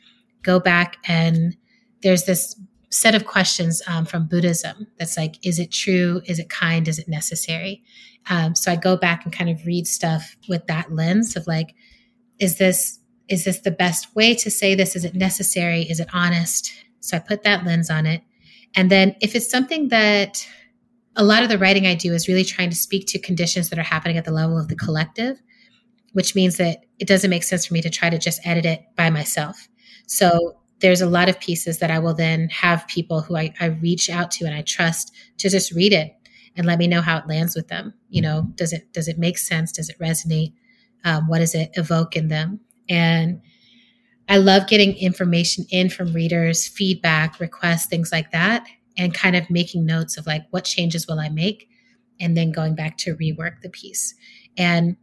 go 0.43 0.61
back 0.61 0.99
and 1.09 1.57
there's 2.03 2.25
this 2.25 2.55
set 2.91 3.17
of 3.17 3.27
questions 3.27 3.83
um, 3.89 4.07
from 4.07 4.29
Buddhism 4.29 4.87
that's 4.99 5.17
like, 5.17 5.45
is 5.45 5.59
it 5.59 5.73
true? 5.73 6.23
Is 6.27 6.39
it 6.39 6.49
kind? 6.49 6.87
Is 6.87 7.01
it 7.01 7.09
necessary? 7.09 7.83
Um, 8.31 8.55
so 8.55 8.71
I 8.71 8.77
go 8.77 8.97
back 8.97 9.25
and 9.25 9.33
kind 9.33 9.51
of 9.51 9.67
read 9.67 9.89
stuff 9.89 10.37
with 10.49 10.65
that 10.69 10.93
lens 10.93 11.35
of 11.35 11.49
like, 11.49 11.75
is 12.39 12.59
this 12.59 13.01
is 13.29 13.45
this 13.45 13.61
the 13.61 13.71
best 13.71 14.15
way 14.15 14.35
to 14.35 14.51
say 14.51 14.75
this? 14.75 14.97
Is 14.97 15.05
it 15.05 15.15
necessary? 15.15 15.83
Is 15.83 16.01
it 16.01 16.09
honest? 16.13 16.73
So 17.01 17.17
I 17.17 17.21
put 17.21 17.43
that 17.43 17.65
lens 17.65 17.91
on 17.91 18.07
it. 18.07 18.23
And 18.75 18.91
then 18.91 19.17
if 19.21 19.35
it's 19.35 19.51
something 19.51 19.89
that 19.89 20.47
a 21.17 21.25
lot 21.25 21.43
of 21.43 21.49
the 21.49 21.59
writing 21.59 21.87
I 21.87 21.95
do 21.95 22.13
is 22.13 22.29
really 22.29 22.45
trying 22.45 22.71
to 22.71 22.77
speak 22.77 23.07
to 23.09 23.19
conditions 23.19 23.71
that 23.71 23.79
are 23.79 23.83
happening 23.83 24.19
at 24.19 24.25
the 24.25 24.33
level 24.33 24.59
of 24.59 24.69
the 24.69 24.77
collective, 24.77 25.41
which 26.13 26.35
means 26.35 26.57
that 26.57 26.85
it 26.99 27.07
doesn't 27.07 27.31
make 27.31 27.45
sense 27.45 27.67
for 27.67 27.75
me 27.75 27.83
to 27.83 27.91
try 27.91 28.11
to 28.11 28.19
just 28.19 28.45
edit 28.45 28.67
it 28.67 28.85
by 28.97 29.11
myself. 29.11 29.69
So 30.07 30.57
there's 30.81 31.01
a 31.01 31.07
lot 31.09 31.29
of 31.29 31.41
pieces 31.41 31.79
that 31.79 31.91
I 31.91 31.99
will 31.99 32.15
then 32.15 32.49
have 32.51 32.87
people 32.89 33.21
who 33.21 33.37
I, 33.37 33.55
I 33.61 33.67
reach 33.67 34.11
out 34.11 34.31
to 34.33 34.45
and 34.45 34.55
I 34.55 34.63
trust 34.63 35.15
to 35.39 35.49
just 35.49 35.73
read 35.73 35.93
it 35.93 36.13
and 36.57 36.67
let 36.67 36.79
me 36.79 36.87
know 36.87 37.01
how 37.01 37.19
it 37.19 37.29
lands 37.29 37.55
with 37.55 37.69
them. 37.69 37.95
You 38.11 38.23
know, 38.23 38.49
does 38.55 38.73
it 38.73 38.93
does 38.93 39.09
it 39.09 39.19
make 39.19 39.39
sense? 39.39 39.73
Does 39.73 39.89
it 39.89 39.99
resonate? 39.99 40.53
Um, 41.05 41.29
what 41.29 41.39
does 41.39 41.55
it 41.55 41.71
evoke 41.75 42.17
in 42.17 42.29
them? 42.29 42.61
And 42.89 43.41
I 44.29 44.39
love 44.39 44.69
getting 44.69 44.97
information 44.97 45.67
in 45.71 45.91
from 45.91 46.13
readers, 46.13 46.67
feedback, 46.67 47.41
requests, 47.41 47.87
things 47.87 48.11
like 48.11 48.31
that, 48.33 48.67
and 48.97 49.13
kind 49.13 49.37
of 49.37 49.51
making 49.51 49.85
notes 49.85 50.17
of 50.17 50.27
like 50.27 50.47
what 50.51 50.65
changes 50.65 51.07
will 51.07 51.21
I 51.21 51.29
make, 51.29 51.69
and 52.21 52.37
then 52.37 52.53
going 52.53 52.75
back 52.75 52.97
to 52.99 53.17
rework 53.17 53.61
the 53.61 53.69
piece. 53.69 54.15
And 54.57 54.97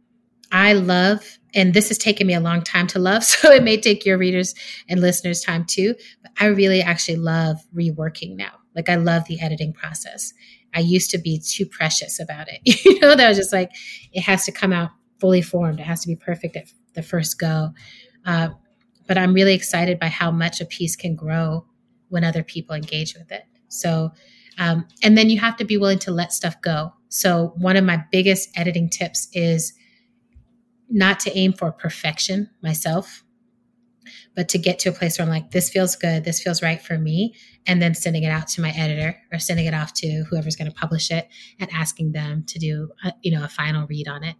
I 0.50 0.74
love, 0.74 1.38
and 1.54 1.72
this 1.72 1.88
has 1.88 1.98
taken 1.98 2.26
me 2.26 2.34
a 2.34 2.40
long 2.40 2.62
time 2.62 2.86
to 2.88 2.98
love, 2.98 3.24
so 3.24 3.50
it 3.50 3.62
may 3.62 3.80
take 3.80 4.04
your 4.04 4.18
readers 4.18 4.54
and 4.88 5.00
listeners 5.00 5.40
time 5.40 5.64
too, 5.64 5.94
but 6.22 6.32
I 6.40 6.46
really 6.46 6.82
actually 6.82 7.16
love 7.16 7.58
reworking 7.74 8.36
now. 8.36 8.52
Like 8.74 8.88
I 8.88 8.96
love 8.96 9.24
the 9.26 9.40
editing 9.40 9.72
process. 9.72 10.32
I 10.74 10.80
used 10.80 11.10
to 11.10 11.18
be 11.18 11.38
too 11.38 11.66
precious 11.66 12.18
about 12.18 12.48
it. 12.48 12.60
you 12.84 12.98
know, 13.00 13.14
that 13.14 13.28
was 13.28 13.36
just 13.36 13.52
like, 13.52 13.70
it 14.12 14.22
has 14.22 14.44
to 14.46 14.52
come 14.52 14.72
out 14.72 14.90
fully 15.20 15.42
formed. 15.42 15.78
It 15.78 15.84
has 15.84 16.00
to 16.02 16.08
be 16.08 16.16
perfect 16.16 16.56
at 16.56 16.68
the 16.94 17.02
first 17.02 17.38
go. 17.38 17.70
Uh, 18.24 18.50
but 19.06 19.18
I'm 19.18 19.34
really 19.34 19.54
excited 19.54 19.98
by 19.98 20.06
how 20.06 20.30
much 20.30 20.60
a 20.60 20.64
piece 20.64 20.96
can 20.96 21.14
grow 21.14 21.66
when 22.08 22.24
other 22.24 22.42
people 22.42 22.74
engage 22.74 23.14
with 23.14 23.30
it. 23.32 23.44
So, 23.68 24.12
um, 24.58 24.86
and 25.02 25.16
then 25.16 25.30
you 25.30 25.40
have 25.40 25.56
to 25.56 25.64
be 25.64 25.78
willing 25.78 25.98
to 26.00 26.10
let 26.10 26.32
stuff 26.32 26.60
go. 26.60 26.92
So, 27.08 27.52
one 27.56 27.76
of 27.76 27.84
my 27.84 28.04
biggest 28.10 28.50
editing 28.56 28.88
tips 28.88 29.28
is 29.32 29.72
not 30.88 31.20
to 31.20 31.36
aim 31.36 31.54
for 31.54 31.72
perfection 31.72 32.50
myself, 32.62 33.24
but 34.34 34.48
to 34.50 34.58
get 34.58 34.78
to 34.80 34.90
a 34.90 34.92
place 34.92 35.18
where 35.18 35.24
I'm 35.24 35.32
like, 35.32 35.50
this 35.50 35.70
feels 35.70 35.96
good, 35.96 36.24
this 36.24 36.42
feels 36.42 36.62
right 36.62 36.80
for 36.80 36.98
me, 36.98 37.34
and 37.66 37.80
then 37.80 37.94
sending 37.94 38.24
it 38.24 38.30
out 38.30 38.48
to 38.48 38.60
my 38.60 38.70
editor 38.70 39.16
or 39.32 39.38
sending 39.38 39.66
it 39.66 39.74
off 39.74 39.94
to 39.94 40.24
whoever's 40.28 40.56
going 40.56 40.70
to 40.70 40.76
publish 40.76 41.10
it 41.10 41.28
and 41.58 41.70
asking 41.72 42.12
them 42.12 42.44
to 42.44 42.58
do, 42.58 42.90
a, 43.04 43.12
you 43.22 43.32
know, 43.32 43.44
a 43.44 43.48
final 43.48 43.86
read 43.86 44.08
on 44.08 44.22
it. 44.22 44.36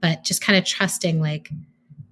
But 0.00 0.24
just 0.24 0.42
kind 0.42 0.58
of 0.58 0.64
trusting 0.64 1.20
like 1.20 1.50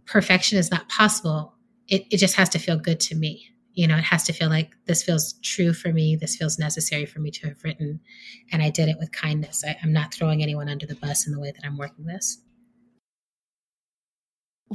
perfection 0.07 0.59
is 0.59 0.71
not 0.71 0.89
possible. 0.89 1.55
It, 1.89 2.07
it 2.11 2.19
just 2.19 2.37
has 2.37 2.49
to 2.51 2.59
feel 2.59 2.79
good 2.79 3.01
to 3.01 3.15
me. 3.15 3.49
You 3.75 3.87
know, 3.87 3.97
it 3.97 4.05
has 4.05 4.25
to 4.25 4.33
feel 4.33 4.51
like 4.51 4.73
this 4.87 5.03
feels 5.03 5.35
true 5.43 5.73
for 5.73 5.93
me. 5.93 6.15
This 6.17 6.37
feels 6.37 6.59
necessary 6.59 7.07
for 7.07 7.21
me 7.21 7.31
to 7.31 7.49
have 7.49 7.65
written. 7.65 8.01
And 8.53 8.63
I 8.63 8.69
did 8.69 8.89
it 8.89 8.99
with 8.99 9.13
kindness. 9.13 9.65
I, 9.67 9.77
I'm 9.83 9.93
not 9.93 10.13
throwing 10.13 10.43
anyone 10.43 10.69
under 10.69 10.87
the 10.87 10.95
bus 10.97 11.27
in 11.27 11.33
the 11.33 11.41
way 11.41 11.53
that 11.53 11.65
I'm 11.65 11.79
working 11.79 12.05
this. 12.05 12.39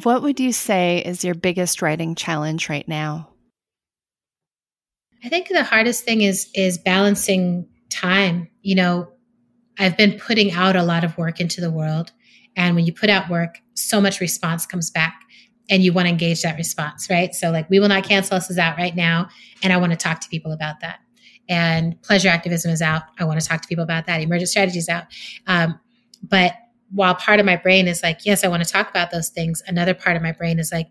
What 0.04 0.22
would 0.22 0.40
you 0.40 0.52
say 0.52 1.04
is 1.04 1.24
your 1.24 1.36
biggest 1.36 1.82
writing 1.82 2.14
challenge 2.16 2.70
right 2.70 2.88
now? 2.88 3.30
I 5.24 5.30
think 5.30 5.48
the 5.48 5.64
hardest 5.64 6.04
thing 6.04 6.22
is 6.22 6.50
is 6.54 6.78
balancing 6.78 7.68
time. 7.90 8.50
You 8.62 8.76
know, 8.76 9.12
I've 9.80 9.98
been 9.98 10.20
putting 10.20 10.52
out 10.52 10.76
a 10.76 10.84
lot 10.84 11.04
of 11.04 11.18
work 11.18 11.40
into 11.40 11.62
the 11.62 11.72
world, 11.72 12.12
and 12.56 12.76
when 12.76 12.86
you 12.86 12.94
put 12.94 13.10
out 13.10 13.30
work, 13.30 13.58
so 13.74 14.00
much 14.00 14.20
response 14.20 14.68
comes 14.68 14.92
back, 14.92 15.17
and 15.70 15.84
you 15.84 15.92
want 15.94 16.06
to 16.08 16.12
engage 16.12 16.42
that 16.44 16.58
response, 16.58 17.10
right? 17.10 17.34
So, 17.34 17.52
like, 17.52 17.70
we 17.70 17.80
will 17.80 17.90
not 17.90 18.04
cancel 18.04 18.38
us 18.38 18.50
is 18.50 18.58
out 18.58 18.78
right 18.78 18.96
now, 18.96 19.30
and 19.64 19.74
I 19.74 19.78
want 19.78 19.92
to 19.92 19.98
talk 19.98 20.20
to 20.22 20.30
people 20.30 20.52
about 20.52 20.80
that. 20.82 21.00
And 21.50 22.02
pleasure 22.02 22.30
activism 22.30 22.72
is 22.72 22.82
out. 22.82 23.04
I 23.20 23.26
want 23.26 23.40
to 23.40 23.48
talk 23.48 23.62
to 23.62 23.68
people 23.68 23.84
about 23.84 24.06
that. 24.08 24.22
Emergent 24.22 24.50
strategies 24.50 24.90
out, 24.90 25.06
um, 25.48 25.80
but 26.24 26.54
while 26.92 27.16
part 27.16 27.40
of 27.40 27.46
my 27.46 27.56
brain 27.56 27.88
is 27.88 28.02
like, 28.02 28.26
yes, 28.26 28.44
I 28.44 28.48
want 28.48 28.64
to 28.64 28.70
talk 28.70 28.90
about 28.90 29.12
those 29.12 29.30
things, 29.30 29.62
another 29.68 29.94
part 29.94 30.16
of 30.16 30.24
my 30.24 30.32
brain 30.32 30.60
is 30.60 30.72
like, 30.72 30.88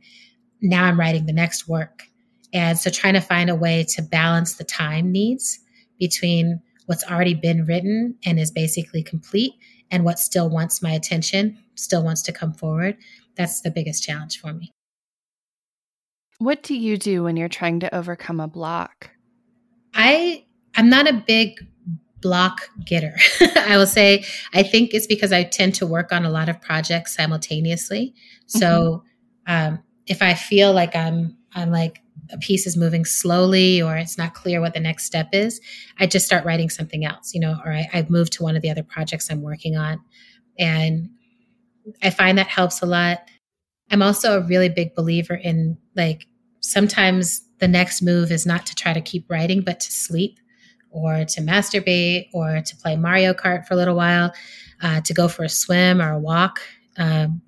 now 0.61 0.85
I'm 0.85 0.99
writing 0.99 1.27
the 1.27 1.33
next 1.33 1.69
work. 1.69 2.05
And 2.53 2.79
so 2.79 2.91
trying 2.91 3.15
to 3.15 3.21
find 3.21 3.51
a 3.51 3.55
way 3.55 3.85
to 3.91 4.03
balance 4.03 4.55
the 4.55 4.65
time 4.65 5.11
needs 5.11 5.59
between 5.99 6.61
what's 6.87 7.05
already 7.05 7.35
been 7.35 7.65
written 7.65 8.17
and 8.25 8.39
is 8.39 8.51
basically 8.51 9.03
complete 9.03 9.55
and 9.91 10.05
what 10.05 10.19
still 10.19 10.49
wants 10.49 10.83
my 10.83 10.93
attention, 10.93 11.59
still 11.75 12.05
wants 12.05 12.23
to 12.23 12.33
come 12.33 12.53
forward. 12.53 12.97
That's 13.37 13.61
the 13.61 13.71
biggest 13.71 14.03
challenge 14.03 14.41
for 14.41 14.53
me. 14.53 14.73
What 16.39 16.63
do 16.63 16.75
you 16.77 16.97
do 16.97 17.23
when 17.23 17.37
you're 17.37 17.49
trying 17.49 17.81
to 17.81 17.95
overcome 17.95 18.41
a 18.41 18.49
block? 18.49 19.11
I 19.95 20.45
I'm 20.77 20.91
not 20.91 21.09
a 21.09 21.13
big 21.13 21.67
block 22.21 22.69
getter. 22.85 23.17
I 23.57 23.77
will 23.77 23.87
say, 23.87 24.25
I 24.53 24.63
think 24.63 24.93
it's 24.93 25.07
because 25.07 25.33
I 25.33 25.45
tend 25.45 25.75
to 25.77 25.87
work 25.87 26.13
on 26.13 26.25
a 26.25 26.31
lot 26.31 26.49
of 26.49 26.61
projects 26.61 27.15
simultaneously. 27.15 28.15
So 28.47 29.05
mm-hmm. 29.49 29.75
um, 29.75 29.83
if 30.07 30.23
I 30.23 30.35
feel 30.35 30.73
like 30.73 30.95
I'm, 30.95 31.37
I'm 31.55 31.71
like 31.71 32.03
a 32.31 32.39
piece 32.39 32.67
is 32.67 32.77
moving 32.77 33.05
slowly 33.05 33.81
or 33.81 33.97
it's 33.97 34.19
not 34.19 34.35
clear 34.35 34.61
what 34.61 34.75
the 34.75 34.81
next 34.81 35.05
step 35.05 35.29
is, 35.33 35.61
I 35.99 36.07
just 36.07 36.27
start 36.27 36.45
writing 36.45 36.69
something 36.69 37.05
else, 37.05 37.33
you 37.33 37.41
know, 37.41 37.59
or 37.65 37.73
I, 37.73 37.89
I 37.93 38.07
move 38.09 38.31
to 38.31 38.43
one 38.43 38.57
of 38.57 38.63
the 38.63 38.71
other 38.71 38.83
projects 38.83 39.31
I'm 39.31 39.43
working 39.43 39.77
on. 39.77 40.01
And 40.59 41.11
I 42.03 42.11
find 42.11 42.39
that 42.39 42.49
helps 42.49 42.83
a 42.83 42.87
lot. 42.87 43.19
I'm 43.91 44.03
also 44.03 44.39
a 44.39 44.47
really 44.47 44.69
big 44.69 44.95
believer 44.95 45.35
in 45.35 45.79
like 45.95 46.27
sometimes 46.61 47.43
the 47.59 47.69
next 47.69 48.03
move 48.03 48.31
is 48.31 48.47
not 48.47 48.67
to 48.67 48.75
try 48.75 48.93
to 48.93 49.01
keep 49.01 49.31
writing, 49.31 49.63
but 49.63 49.81
to 49.81 49.93
sleep 49.93 50.39
or 50.91 51.25
to 51.25 51.41
masturbate 51.41 52.29
or 52.33 52.61
to 52.61 52.77
play 52.77 52.97
Mario 52.97 53.33
Kart 53.35 53.67
for 53.67 53.75
a 53.75 53.77
little 53.77 53.97
while, 53.97 54.33
uh, 54.83 55.01
to 55.03 55.15
go 55.15 55.29
for 55.29 55.45
a 55.45 55.49
swim 55.49 56.01
or 56.01 56.13
a 56.13 56.19
walk, 56.19 56.61
um, 56.99 57.41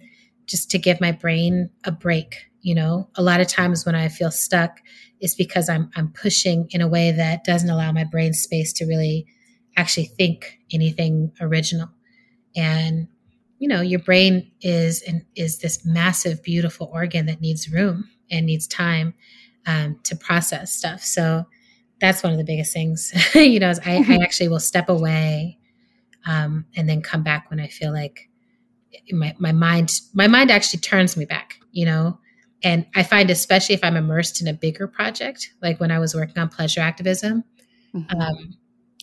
just 0.47 0.71
to 0.71 0.79
give 0.79 1.01
my 1.01 1.13
brain 1.13 1.71
a 1.85 1.93
break. 1.93 2.37
You 2.61 2.75
know, 2.75 3.09
a 3.15 3.23
lot 3.23 3.41
of 3.41 3.47
times 3.49 3.87
when 3.87 3.95
I 3.95 4.09
feel 4.09 4.31
stuck, 4.31 4.81
it's 5.21 5.35
because 5.35 5.69
I'm 5.69 5.91
I'm 5.97 6.13
pushing 6.13 6.69
in 6.71 6.81
a 6.81 6.89
way 6.89 7.13
that 7.13 7.45
doesn't 7.45 7.71
allow 7.71 7.93
my 7.93 8.05
brain 8.05 8.33
space 8.33 8.73
to 8.75 8.87
really 8.87 9.27
actually 9.77 10.07
think 10.07 10.59
anything 10.73 11.33
original. 11.41 11.89
And 12.57 13.09
you 13.59 13.69
know, 13.69 13.81
your 13.81 14.01
brain 14.01 14.51
is 14.61 15.03
is 15.35 15.59
this 15.59 15.85
massive, 15.85 16.43
beautiful 16.43 16.91
organ 16.93 17.27
that 17.27 17.41
needs 17.41 17.71
room 17.71 18.09
and 18.31 18.47
needs 18.47 18.67
time 18.67 19.15
um, 19.67 19.99
to 20.05 20.17
process 20.17 20.73
stuff. 20.73 21.03
So 21.03 21.47
that's 22.01 22.23
one 22.23 22.33
of 22.33 22.39
the 22.39 22.45
biggest 22.45 22.73
things 22.73 23.13
you 23.35 23.61
know 23.61 23.69
I, 23.69 23.71
I, 23.71 23.99
mm-hmm. 24.01 24.23
actually 24.23 24.49
will 24.49 24.61
step 24.61 24.89
away 24.89 25.59
um, 26.27 26.67
and 26.77 26.89
then 26.89 27.03
come 27.03 27.23
back 27.23 27.51
when 27.51 27.61
i 27.61 27.69
feel 27.69 27.93
like 27.93 28.29
my, 29.11 29.35
my 29.39 29.53
mind 29.53 30.01
my 30.15 30.27
mind 30.27 30.51
actually 30.51 30.81
turns 30.81 31.17
me 31.17 31.25
back 31.25 31.61
you 31.73 31.85
know 31.85 32.19
and 32.63 32.87
i 32.95 33.03
find 33.03 33.31
especially 33.31 33.75
if 33.75 33.85
i'm 33.85 33.97
immersed 33.97 34.41
in 34.41 34.49
a 34.49 34.53
bigger 34.53 34.87
project 34.87 35.53
like 35.63 35.81
when 35.81 35.91
i 35.91 35.99
was 35.99 36.15
working 36.15 36.39
on 36.39 36.49
pleasure 36.49 36.81
activism 36.81 37.45
mm-hmm. 37.95 38.21
um, 38.21 38.55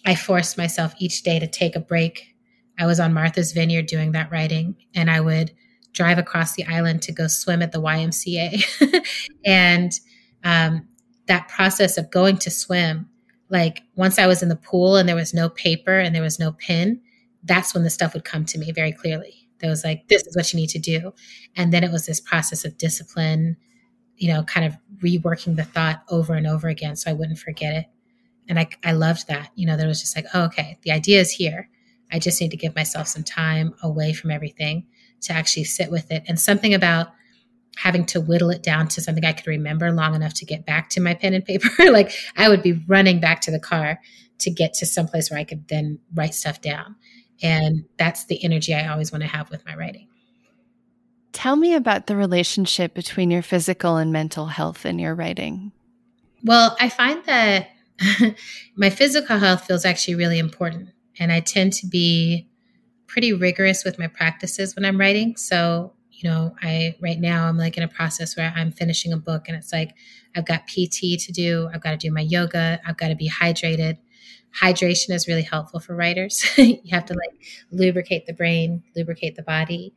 i 0.05 0.15
forced 0.15 0.57
myself 0.57 0.93
each 0.99 1.23
day 1.23 1.39
to 1.39 1.47
take 1.47 1.75
a 1.75 1.79
break 1.79 2.34
i 2.79 2.85
was 2.85 2.99
on 2.99 3.13
martha's 3.13 3.51
vineyard 3.51 3.85
doing 3.85 4.11
that 4.11 4.31
writing 4.31 4.75
and 4.93 5.09
i 5.09 5.19
would 5.19 5.51
drive 5.93 6.17
across 6.17 6.55
the 6.55 6.65
island 6.65 7.01
to 7.01 7.11
go 7.11 7.27
swim 7.27 7.61
at 7.61 7.71
the 7.71 7.79
ymca 7.79 8.63
and 9.45 9.99
um, 10.43 10.87
that 11.27 11.47
process 11.47 11.97
of 11.97 12.11
going 12.11 12.37
to 12.37 12.51
swim, 12.51 13.09
like 13.49 13.83
once 13.95 14.19
I 14.19 14.27
was 14.27 14.43
in 14.43 14.49
the 14.49 14.55
pool 14.55 14.95
and 14.95 15.07
there 15.07 15.15
was 15.15 15.33
no 15.33 15.49
paper 15.49 15.97
and 15.99 16.15
there 16.15 16.21
was 16.21 16.39
no 16.39 16.53
pen, 16.53 17.01
that's 17.43 17.73
when 17.73 17.83
the 17.83 17.89
stuff 17.89 18.13
would 18.13 18.23
come 18.23 18.45
to 18.45 18.57
me 18.59 18.71
very 18.71 18.91
clearly. 18.91 19.47
There 19.59 19.69
was 19.69 19.83
like, 19.83 20.07
this 20.07 20.23
is 20.23 20.35
what 20.35 20.51
you 20.53 20.59
need 20.59 20.69
to 20.69 20.79
do. 20.79 21.13
And 21.55 21.73
then 21.73 21.83
it 21.83 21.91
was 21.91 22.05
this 22.05 22.19
process 22.19 22.65
of 22.65 22.77
discipline, 22.77 23.57
you 24.17 24.31
know, 24.31 24.43
kind 24.43 24.65
of 24.65 24.77
reworking 24.97 25.55
the 25.55 25.63
thought 25.63 26.03
over 26.09 26.33
and 26.33 26.47
over 26.47 26.67
again 26.67 26.95
so 26.95 27.09
I 27.09 27.13
wouldn't 27.13 27.39
forget 27.39 27.73
it. 27.73 27.85
And 28.47 28.59
I, 28.59 28.67
I 28.83 28.91
loved 28.91 29.27
that. 29.27 29.49
You 29.55 29.65
know, 29.65 29.77
there 29.77 29.87
was 29.87 30.01
just 30.01 30.15
like, 30.15 30.25
oh, 30.33 30.43
okay, 30.45 30.77
the 30.83 30.91
idea 30.91 31.19
is 31.19 31.31
here. 31.31 31.69
I 32.15 32.19
just 32.19 32.39
need 32.39 32.51
to 32.51 32.57
give 32.57 32.73
myself 32.75 33.09
some 33.09 33.25
time 33.25 33.75
away 33.83 34.13
from 34.13 34.31
everything 34.31 34.87
to 35.23 35.33
actually 35.33 35.65
sit 35.65 35.91
with 35.91 36.09
it. 36.11 36.23
And 36.29 36.39
something 36.39 36.73
about 36.73 37.09
having 37.75 38.05
to 38.05 38.21
whittle 38.21 38.51
it 38.51 38.63
down 38.63 38.87
to 38.87 39.01
something 39.01 39.25
I 39.25 39.33
could 39.33 39.47
remember 39.47 39.91
long 39.91 40.15
enough 40.15 40.33
to 40.35 40.45
get 40.45 40.65
back 40.65 40.87
to 40.91 41.01
my 41.01 41.13
pen 41.13 41.33
and 41.33 41.43
paper. 41.43 41.67
like 41.91 42.13
I 42.37 42.47
would 42.47 42.63
be 42.63 42.81
running 42.87 43.19
back 43.19 43.41
to 43.41 43.51
the 43.51 43.59
car 43.59 43.99
to 44.39 44.49
get 44.49 44.73
to 44.75 44.85
someplace 44.85 45.29
where 45.29 45.37
I 45.37 45.43
could 45.43 45.67
then 45.67 45.99
write 46.13 46.33
stuff 46.33 46.61
down. 46.61 46.95
And 47.43 47.83
that's 47.97 48.27
the 48.27 48.41
energy 48.45 48.73
I 48.73 48.87
always 48.87 49.11
want 49.11 49.23
to 49.23 49.29
have 49.29 49.49
with 49.49 49.65
my 49.65 49.75
writing. 49.75 50.07
Tell 51.33 51.57
me 51.57 51.75
about 51.75 52.07
the 52.07 52.15
relationship 52.15 52.93
between 52.93 53.29
your 53.29 53.41
physical 53.41 53.97
and 53.97 54.13
mental 54.13 54.45
health 54.45 54.85
in 54.85 54.99
your 54.99 55.15
writing. 55.15 55.73
Well, 56.45 56.77
I 56.79 56.87
find 56.87 57.21
that 57.25 57.71
my 58.77 58.89
physical 58.89 59.37
health 59.37 59.65
feels 59.65 59.83
actually 59.83 60.15
really 60.15 60.39
important. 60.39 60.91
And 61.19 61.31
I 61.31 61.39
tend 61.39 61.73
to 61.73 61.87
be 61.87 62.47
pretty 63.07 63.33
rigorous 63.33 63.83
with 63.83 63.97
my 63.99 64.07
practices 64.07 64.75
when 64.75 64.85
I'm 64.85 64.99
writing. 64.99 65.37
So 65.37 65.93
you 66.15 66.29
know, 66.29 66.55
I 66.61 66.95
right 67.01 67.19
now 67.19 67.47
I'm 67.47 67.57
like 67.57 67.77
in 67.77 67.83
a 67.83 67.87
process 67.87 68.37
where 68.37 68.53
I'm 68.55 68.71
finishing 68.71 69.11
a 69.11 69.17
book 69.17 69.47
and 69.47 69.57
it's 69.57 69.73
like 69.73 69.95
I've 70.35 70.45
got 70.45 70.67
PT 70.67 71.19
to 71.19 71.31
do, 71.31 71.69
I've 71.73 71.81
got 71.81 71.91
to 71.91 71.97
do 71.97 72.11
my 72.11 72.21
yoga, 72.21 72.79
I've 72.85 72.97
got 72.97 73.09
to 73.09 73.15
be 73.15 73.29
hydrated. 73.29 73.97
Hydration 74.61 75.13
is 75.13 75.27
really 75.27 75.41
helpful 75.41 75.81
for 75.81 75.95
writers. 75.95 76.45
you 76.57 76.79
have 76.91 77.05
to 77.05 77.13
like 77.13 77.43
lubricate 77.71 78.25
the 78.25 78.33
brain, 78.33 78.83
lubricate 78.95 79.35
the 79.35 79.43
body. 79.43 79.93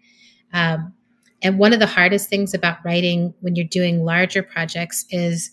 Um, 0.52 0.94
and 1.40 1.58
one 1.58 1.72
of 1.72 1.78
the 1.78 1.86
hardest 1.86 2.28
things 2.28 2.52
about 2.52 2.78
writing 2.84 3.32
when 3.40 3.54
you're 3.54 3.66
doing 3.66 4.04
larger 4.04 4.42
projects 4.42 5.04
is 5.10 5.52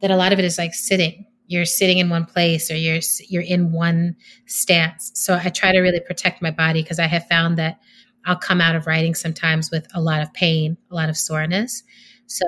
that 0.00 0.12
a 0.12 0.16
lot 0.16 0.32
of 0.32 0.38
it 0.38 0.44
is 0.44 0.58
like 0.58 0.74
sitting. 0.74 1.26
You're 1.46 1.66
sitting 1.66 1.98
in 1.98 2.08
one 2.08 2.24
place 2.24 2.70
or 2.70 2.76
you're 2.76 3.00
you're 3.28 3.42
in 3.42 3.72
one 3.72 4.16
stance. 4.46 5.12
So 5.14 5.34
I 5.42 5.50
try 5.50 5.72
to 5.72 5.80
really 5.80 6.00
protect 6.00 6.40
my 6.42 6.50
body 6.50 6.82
because 6.82 6.98
I 6.98 7.06
have 7.06 7.26
found 7.28 7.58
that 7.58 7.80
I'll 8.26 8.36
come 8.36 8.60
out 8.60 8.74
of 8.76 8.86
writing 8.86 9.14
sometimes 9.14 9.70
with 9.70 9.86
a 9.94 10.00
lot 10.00 10.22
of 10.22 10.32
pain, 10.32 10.76
a 10.90 10.94
lot 10.94 11.10
of 11.10 11.16
soreness. 11.16 11.82
So 12.26 12.46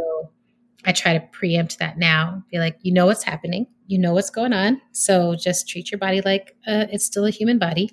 I 0.85 0.93
try 0.93 1.15
to 1.15 1.21
preempt 1.33 1.79
that 1.79 1.99
now. 1.99 2.45
Be 2.51 2.59
like, 2.59 2.79
you 2.83 2.93
know 2.93 3.07
what's 3.07 3.25
happening, 3.25 3.67
you 3.87 3.99
know 3.99 4.15
what's 4.15 4.31
going 4.31 4.53
on. 4.53 4.81
So 4.93 5.35
just 5.37 5.69
treat 5.69 5.91
your 5.91 5.99
body 5.99 6.23
like 6.23 6.57
uh, 6.67 6.87
it's 6.93 7.05
still 7.05 7.27
a 7.27 7.31
human 7.31 7.59
body, 7.59 7.91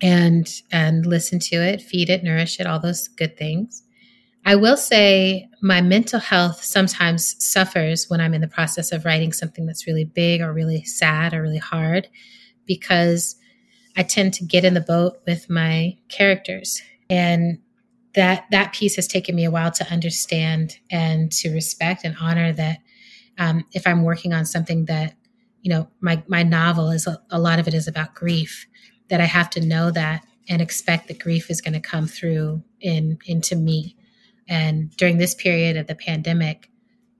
and 0.00 0.48
and 0.72 1.06
listen 1.06 1.38
to 1.40 1.56
it, 1.56 1.82
feed 1.82 2.10
it, 2.10 2.24
nourish 2.24 2.60
it, 2.60 2.66
all 2.66 2.80
those 2.80 3.08
good 3.08 3.36
things. 3.38 3.82
I 4.44 4.56
will 4.56 4.76
say 4.76 5.48
my 5.60 5.80
mental 5.80 6.20
health 6.20 6.62
sometimes 6.62 7.36
suffers 7.44 8.08
when 8.08 8.20
I'm 8.20 8.34
in 8.34 8.40
the 8.40 8.48
process 8.48 8.92
of 8.92 9.04
writing 9.04 9.32
something 9.32 9.66
that's 9.66 9.86
really 9.86 10.04
big 10.04 10.40
or 10.40 10.52
really 10.52 10.84
sad 10.84 11.34
or 11.34 11.42
really 11.42 11.58
hard 11.58 12.08
because 12.66 13.36
I 13.96 14.04
tend 14.04 14.34
to 14.34 14.44
get 14.44 14.64
in 14.64 14.74
the 14.74 14.80
boat 14.80 15.20
with 15.26 15.50
my 15.50 15.96
characters. 16.08 16.80
And 17.10 17.58
that 18.14 18.46
that 18.50 18.72
piece 18.72 18.96
has 18.96 19.06
taken 19.06 19.36
me 19.36 19.44
a 19.44 19.50
while 19.50 19.70
to 19.70 19.92
understand 19.92 20.78
and 20.90 21.30
to 21.30 21.52
respect 21.52 22.04
and 22.04 22.16
honor 22.20 22.52
that 22.52 22.78
um, 23.38 23.64
if 23.72 23.86
i'm 23.86 24.02
working 24.02 24.32
on 24.32 24.44
something 24.44 24.86
that 24.86 25.14
you 25.62 25.70
know 25.70 25.88
my 26.00 26.22
my 26.26 26.42
novel 26.42 26.90
is 26.90 27.06
a, 27.06 27.20
a 27.30 27.38
lot 27.38 27.58
of 27.58 27.68
it 27.68 27.74
is 27.74 27.86
about 27.86 28.14
grief 28.14 28.66
that 29.08 29.20
i 29.20 29.24
have 29.24 29.50
to 29.50 29.64
know 29.64 29.90
that 29.90 30.24
and 30.48 30.62
expect 30.62 31.08
that 31.08 31.18
grief 31.18 31.50
is 31.50 31.60
going 31.60 31.74
to 31.74 31.80
come 31.80 32.06
through 32.06 32.62
in 32.80 33.18
into 33.26 33.54
me 33.54 33.94
and 34.48 34.90
during 34.96 35.18
this 35.18 35.34
period 35.34 35.76
of 35.76 35.86
the 35.86 35.94
pandemic 35.94 36.70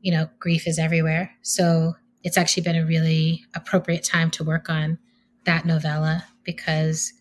you 0.00 0.12
know 0.12 0.28
grief 0.38 0.66
is 0.66 0.78
everywhere 0.78 1.30
so 1.42 1.94
it's 2.25 2.37
actually 2.37 2.62
been 2.62 2.76
a 2.76 2.87
really 2.87 3.44
appropriate 3.54 4.02
time 4.02 4.30
to 4.30 4.44
work 4.44 4.68
on 4.68 4.99
that 5.44 5.64
novella 5.64 6.25
because 6.44 7.12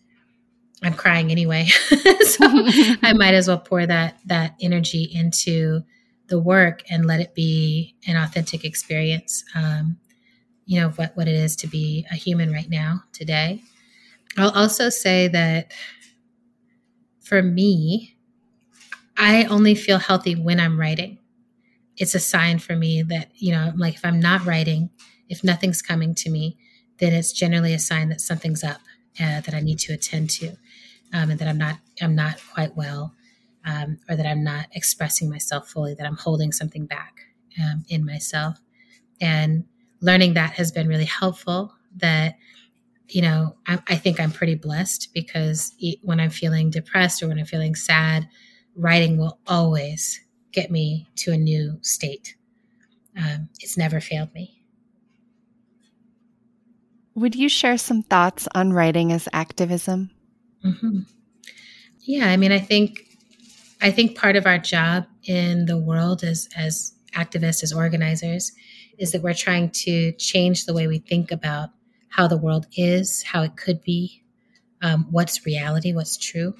I'm 0.82 0.94
crying 0.94 1.30
anyway. 1.30 1.66
so 2.22 2.44
I 3.02 3.12
might 3.16 3.34
as 3.34 3.48
well 3.48 3.58
pour 3.58 3.86
that 3.86 4.18
that 4.26 4.54
energy 4.60 5.02
into 5.02 5.82
the 6.28 6.38
work 6.38 6.82
and 6.90 7.06
let 7.06 7.20
it 7.20 7.34
be 7.34 7.96
an 8.06 8.16
authentic 8.16 8.64
experience. 8.64 9.44
Um, 9.54 9.98
you 10.66 10.80
know 10.80 10.90
what 10.90 11.16
what 11.16 11.28
it 11.28 11.34
is 11.34 11.56
to 11.56 11.66
be 11.66 12.06
a 12.10 12.14
human 12.14 12.52
right 12.52 12.68
now 12.68 13.02
today. 13.12 13.62
I'll 14.36 14.50
also 14.50 14.88
say 14.88 15.28
that 15.28 15.72
for 17.20 17.42
me, 17.42 18.16
I 19.18 19.44
only 19.46 19.76
feel 19.76 19.98
healthy 19.98 20.34
when 20.36 20.60
I'm 20.60 20.80
writing. 20.80 21.18
It's 21.96 22.14
a 22.14 22.20
sign 22.20 22.58
for 22.58 22.76
me 22.76 23.02
that 23.04 23.30
you 23.36 23.52
know, 23.52 23.72
like 23.76 23.94
if 23.96 24.04
I'm 24.04 24.20
not 24.20 24.46
writing, 24.46 24.90
if 25.28 25.44
nothing's 25.44 25.82
coming 25.82 26.14
to 26.16 26.30
me, 26.30 26.58
then 26.98 27.14
it's 27.14 27.32
generally 27.32 27.74
a 27.74 27.78
sign 27.80 28.08
that 28.10 28.20
something's 28.22 28.64
up 28.64 28.80
uh, 29.20 29.40
that 29.42 29.54
I 29.54 29.60
need 29.60 29.78
to 29.80 29.94
attend 29.94 30.30
to 30.30 30.50
um, 31.14 31.30
and 31.30 31.38
that 31.40 31.48
I'm 31.48 31.58
not 31.58 31.78
I'm 32.02 32.14
not 32.16 32.40
quite 32.54 32.76
well, 32.76 33.14
um, 33.66 33.98
or 34.08 34.16
that 34.16 34.26
I'm 34.26 34.44
not 34.44 34.66
expressing 34.74 35.30
myself 35.30 35.68
fully, 35.68 35.94
that 35.94 36.06
I'm 36.06 36.16
holding 36.16 36.52
something 36.52 36.86
back 36.86 37.20
um, 37.62 37.84
in 37.88 38.06
myself, 38.06 38.58
and 39.20 39.64
learning 40.00 40.34
that 40.34 40.52
has 40.54 40.72
been 40.72 40.88
really 40.88 41.06
helpful. 41.06 41.74
That 41.96 42.36
you 43.08 43.22
know 43.22 43.56
I, 43.66 43.78
I 43.88 43.96
think 43.96 44.20
I'm 44.20 44.32
pretty 44.32 44.54
blessed 44.54 45.10
because 45.14 45.74
when 46.02 46.20
I'm 46.20 46.30
feeling 46.30 46.70
depressed 46.70 47.22
or 47.22 47.28
when 47.28 47.38
I'm 47.38 47.46
feeling 47.46 47.74
sad, 47.74 48.28
writing 48.78 49.18
will 49.18 49.38
always 49.46 50.20
get 50.52 50.70
me 50.70 51.08
to 51.16 51.32
a 51.32 51.36
new 51.36 51.78
state. 51.82 52.36
Um, 53.16 53.48
it's 53.60 53.76
never 53.76 54.00
failed 54.00 54.32
me. 54.32 54.62
Would 57.14 57.34
you 57.34 57.48
share 57.48 57.76
some 57.76 58.02
thoughts 58.02 58.46
on 58.54 58.72
writing 58.72 59.12
as 59.12 59.28
activism? 59.32 60.10
Mm-hmm. 60.64 61.00
Yeah, 62.02 62.28
I 62.28 62.36
mean, 62.36 62.52
I 62.52 62.60
think 62.60 63.04
I 63.82 63.90
think 63.90 64.16
part 64.16 64.36
of 64.36 64.46
our 64.46 64.58
job 64.58 65.06
in 65.24 65.66
the 65.66 65.76
world 65.76 66.22
as 66.22 66.48
as 66.56 66.94
activists, 67.14 67.62
as 67.62 67.72
organizers, 67.72 68.52
is 68.98 69.12
that 69.12 69.22
we're 69.22 69.34
trying 69.34 69.70
to 69.70 70.12
change 70.12 70.66
the 70.66 70.74
way 70.74 70.86
we 70.86 70.98
think 70.98 71.32
about 71.32 71.70
how 72.08 72.28
the 72.28 72.36
world 72.36 72.66
is, 72.76 73.22
how 73.22 73.42
it 73.42 73.56
could 73.56 73.82
be, 73.82 74.22
um, 74.80 75.06
what's 75.10 75.44
reality, 75.44 75.92
what's 75.92 76.16
true. 76.16 76.54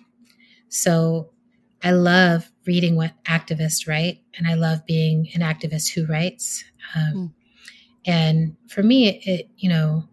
So 0.68 1.30
I 1.82 1.92
love 1.92 2.50
reading 2.66 2.96
what 2.96 3.12
activists 3.24 3.88
write, 3.88 4.20
and 4.36 4.46
I 4.46 4.54
love 4.54 4.84
being 4.86 5.28
an 5.34 5.40
activist 5.40 5.92
who 5.92 6.06
writes. 6.06 6.64
Um, 6.94 7.14
mm. 7.14 7.32
And 8.06 8.56
for 8.68 8.82
me, 8.82 9.08
it, 9.08 9.26
it, 9.26 9.50
you 9.56 9.68
know, 9.68 10.08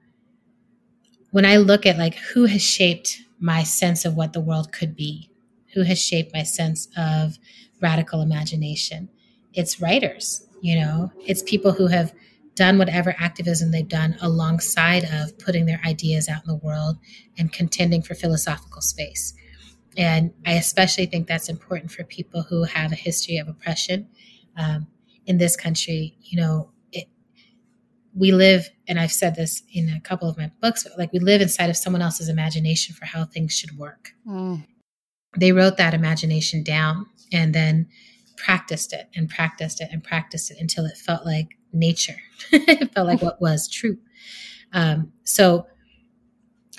when 1.31 1.45
I 1.45 1.57
look 1.57 1.85
at 1.85 1.97
like 1.97 2.15
who 2.15 2.45
has 2.45 2.61
shaped 2.61 3.21
my 3.39 3.63
sense 3.63 4.05
of 4.05 4.15
what 4.15 4.33
the 4.33 4.41
world 4.41 4.71
could 4.71 4.95
be, 4.95 5.29
who 5.73 5.83
has 5.83 6.01
shaped 6.01 6.33
my 6.33 6.43
sense 6.43 6.87
of 6.97 7.37
radical 7.81 8.21
imagination. 8.21 9.09
It's 9.53 9.81
writers, 9.81 10.47
you 10.61 10.79
know, 10.79 11.11
it's 11.25 11.43
people 11.43 11.73
who 11.73 11.87
have 11.87 12.13
done 12.55 12.77
whatever 12.77 13.13
activism 13.19 13.71
they've 13.71 13.87
done 13.87 14.15
alongside 14.21 15.03
of 15.03 15.37
putting 15.37 15.65
their 15.65 15.81
ideas 15.85 16.29
out 16.29 16.43
in 16.43 16.47
the 16.47 16.65
world 16.65 16.97
and 17.37 17.51
contending 17.51 18.01
for 18.01 18.15
philosophical 18.15 18.81
space. 18.81 19.33
And 19.97 20.33
I 20.45 20.53
especially 20.53 21.05
think 21.05 21.27
that's 21.27 21.49
important 21.49 21.91
for 21.91 22.03
people 22.03 22.43
who 22.43 22.63
have 22.63 22.91
a 22.91 22.95
history 22.95 23.37
of 23.37 23.47
oppression. 23.47 24.09
Um, 24.57 24.87
in 25.25 25.37
this 25.37 25.55
country, 25.55 26.17
you 26.21 26.39
know, 26.39 26.71
we 28.15 28.31
live, 28.31 28.69
and 28.87 28.99
I've 28.99 29.11
said 29.11 29.35
this 29.35 29.61
in 29.73 29.89
a 29.89 29.99
couple 29.99 30.29
of 30.29 30.37
my 30.37 30.49
books, 30.61 30.85
but 30.85 30.97
like 30.97 31.11
we 31.11 31.19
live 31.19 31.41
inside 31.41 31.69
of 31.69 31.75
someone 31.75 32.01
else's 32.01 32.29
imagination 32.29 32.95
for 32.95 33.05
how 33.05 33.25
things 33.25 33.53
should 33.53 33.77
work. 33.77 34.11
Mm. 34.25 34.65
They 35.37 35.51
wrote 35.51 35.75
that 35.77 35.93
imagination 35.93 36.63
down 36.63 37.07
and 37.33 37.53
then 37.53 37.87
practiced 38.37 38.93
it 38.93 39.09
and 39.15 39.29
practiced 39.29 39.81
it 39.81 39.89
and 39.91 40.01
practiced 40.01 40.49
it 40.49 40.57
until 40.61 40.85
it 40.85 40.95
felt 40.95 41.25
like 41.25 41.57
nature. 41.73 42.15
it 42.51 42.93
felt 42.93 43.07
like 43.07 43.21
what 43.21 43.41
was 43.41 43.67
true. 43.67 43.97
Um, 44.71 45.11
so 45.25 45.67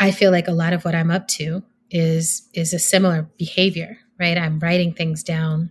I 0.01 0.13
feel 0.13 0.31
like 0.31 0.49
a 0.49 0.53
lot 0.53 0.73
of 0.73 0.87
what 0.87 0.95
I'm 0.95 1.11
up 1.11 1.29
to 1.29 1.63
is 1.91 2.49
is 2.55 2.73
a 2.73 2.79
similar 2.79 3.29
behavior, 3.39 3.99
right? 4.19 4.37
I'm 4.37 4.59
writing 4.59 4.93
things 4.93 5.23
down 5.23 5.71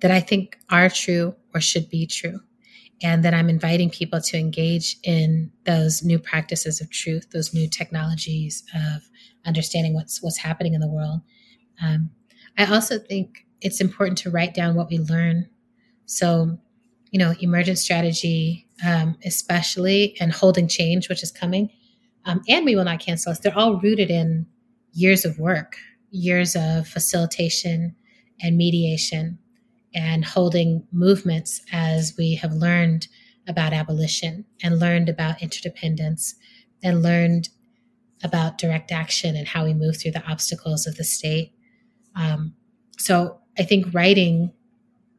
that 0.00 0.10
I 0.10 0.20
think 0.20 0.58
are 0.70 0.88
true 0.90 1.34
or 1.54 1.60
should 1.60 1.88
be 1.88 2.06
true 2.06 2.40
and 3.02 3.24
that 3.24 3.34
I'm 3.34 3.48
inviting 3.48 3.90
people 3.90 4.20
to 4.20 4.38
engage 4.38 4.96
in 5.02 5.50
those 5.64 6.02
new 6.02 6.18
practices 6.18 6.80
of 6.80 6.90
truth, 6.90 7.30
those 7.30 7.52
new 7.52 7.68
technologies 7.68 8.64
of 8.74 9.08
understanding 9.44 9.94
what's 9.94 10.22
what's 10.22 10.38
happening 10.38 10.74
in 10.74 10.80
the 10.80 10.88
world. 10.88 11.20
Um, 11.82 12.10
I 12.58 12.66
also 12.66 12.98
think 12.98 13.46
it's 13.60 13.80
important 13.80 14.18
to 14.18 14.30
write 14.30 14.54
down 14.54 14.74
what 14.74 14.88
we 14.88 14.98
learn. 14.98 15.48
So, 16.06 16.58
you 17.10 17.18
know, 17.18 17.34
emergent 17.40 17.78
strategy, 17.78 18.66
um, 18.86 19.16
especially, 19.24 20.16
and 20.20 20.32
holding 20.32 20.68
change, 20.68 21.08
which 21.08 21.22
is 21.22 21.32
coming, 21.32 21.70
um, 22.24 22.42
and 22.48 22.64
we 22.64 22.76
will 22.76 22.84
not 22.84 23.00
cancel 23.00 23.32
us. 23.32 23.40
They're 23.40 23.56
all 23.56 23.80
rooted 23.80 24.10
in 24.10 24.46
years 24.96 25.26
of 25.26 25.38
work, 25.38 25.76
years 26.10 26.56
of 26.56 26.88
facilitation 26.88 27.94
and 28.40 28.56
mediation 28.56 29.38
and 29.94 30.24
holding 30.24 30.86
movements 30.90 31.60
as 31.70 32.14
we 32.18 32.34
have 32.34 32.52
learned 32.52 33.06
about 33.46 33.74
abolition 33.74 34.44
and 34.62 34.78
learned 34.78 35.08
about 35.08 35.42
interdependence 35.42 36.34
and 36.82 37.02
learned 37.02 37.50
about 38.24 38.56
direct 38.56 38.90
action 38.90 39.36
and 39.36 39.46
how 39.46 39.64
we 39.64 39.74
move 39.74 39.96
through 40.00 40.10
the 40.10 40.26
obstacles 40.26 40.86
of 40.86 40.96
the 40.96 41.04
state. 41.04 41.52
Um, 42.14 42.54
so 42.98 43.38
I 43.58 43.62
think 43.62 43.92
writing, 43.92 44.50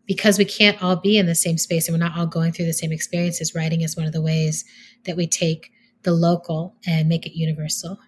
because 0.08 0.40
we 0.40 0.46
can't 0.46 0.82
all 0.82 0.96
be 0.96 1.18
in 1.18 1.28
the 1.28 1.36
same 1.36 1.60
space 1.60 1.88
and 1.88 1.94
we're 1.94 2.04
not 2.04 2.18
all 2.18 2.26
going 2.26 2.52
through 2.52 2.66
the 2.66 2.74
same 2.74 2.92
experiences, 2.92 3.54
writing 3.54 3.82
is 3.82 3.96
one 3.96 4.08
of 4.08 4.14
the 4.14 4.22
ways 4.22 4.66
that 5.06 5.16
we 5.16 5.28
take 5.28 5.72
the 6.02 6.14
local 6.14 6.76
and 6.88 7.08
make 7.08 7.28
it 7.28 7.38
universal. 7.38 8.00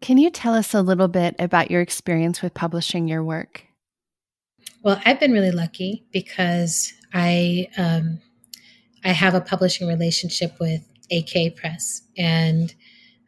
Can 0.00 0.16
you 0.16 0.30
tell 0.30 0.54
us 0.54 0.72
a 0.72 0.82
little 0.82 1.08
bit 1.08 1.36
about 1.38 1.70
your 1.70 1.82
experience 1.82 2.40
with 2.40 2.54
publishing 2.54 3.06
your 3.06 3.22
work? 3.22 3.66
Well, 4.82 5.00
I've 5.04 5.20
been 5.20 5.32
really 5.32 5.50
lucky 5.50 6.06
because 6.10 6.92
I 7.12 7.68
um, 7.76 8.20
I 9.04 9.10
have 9.10 9.34
a 9.34 9.40
publishing 9.40 9.88
relationship 9.88 10.58
with 10.58 10.82
AK 11.12 11.56
Press, 11.56 12.02
and 12.16 12.74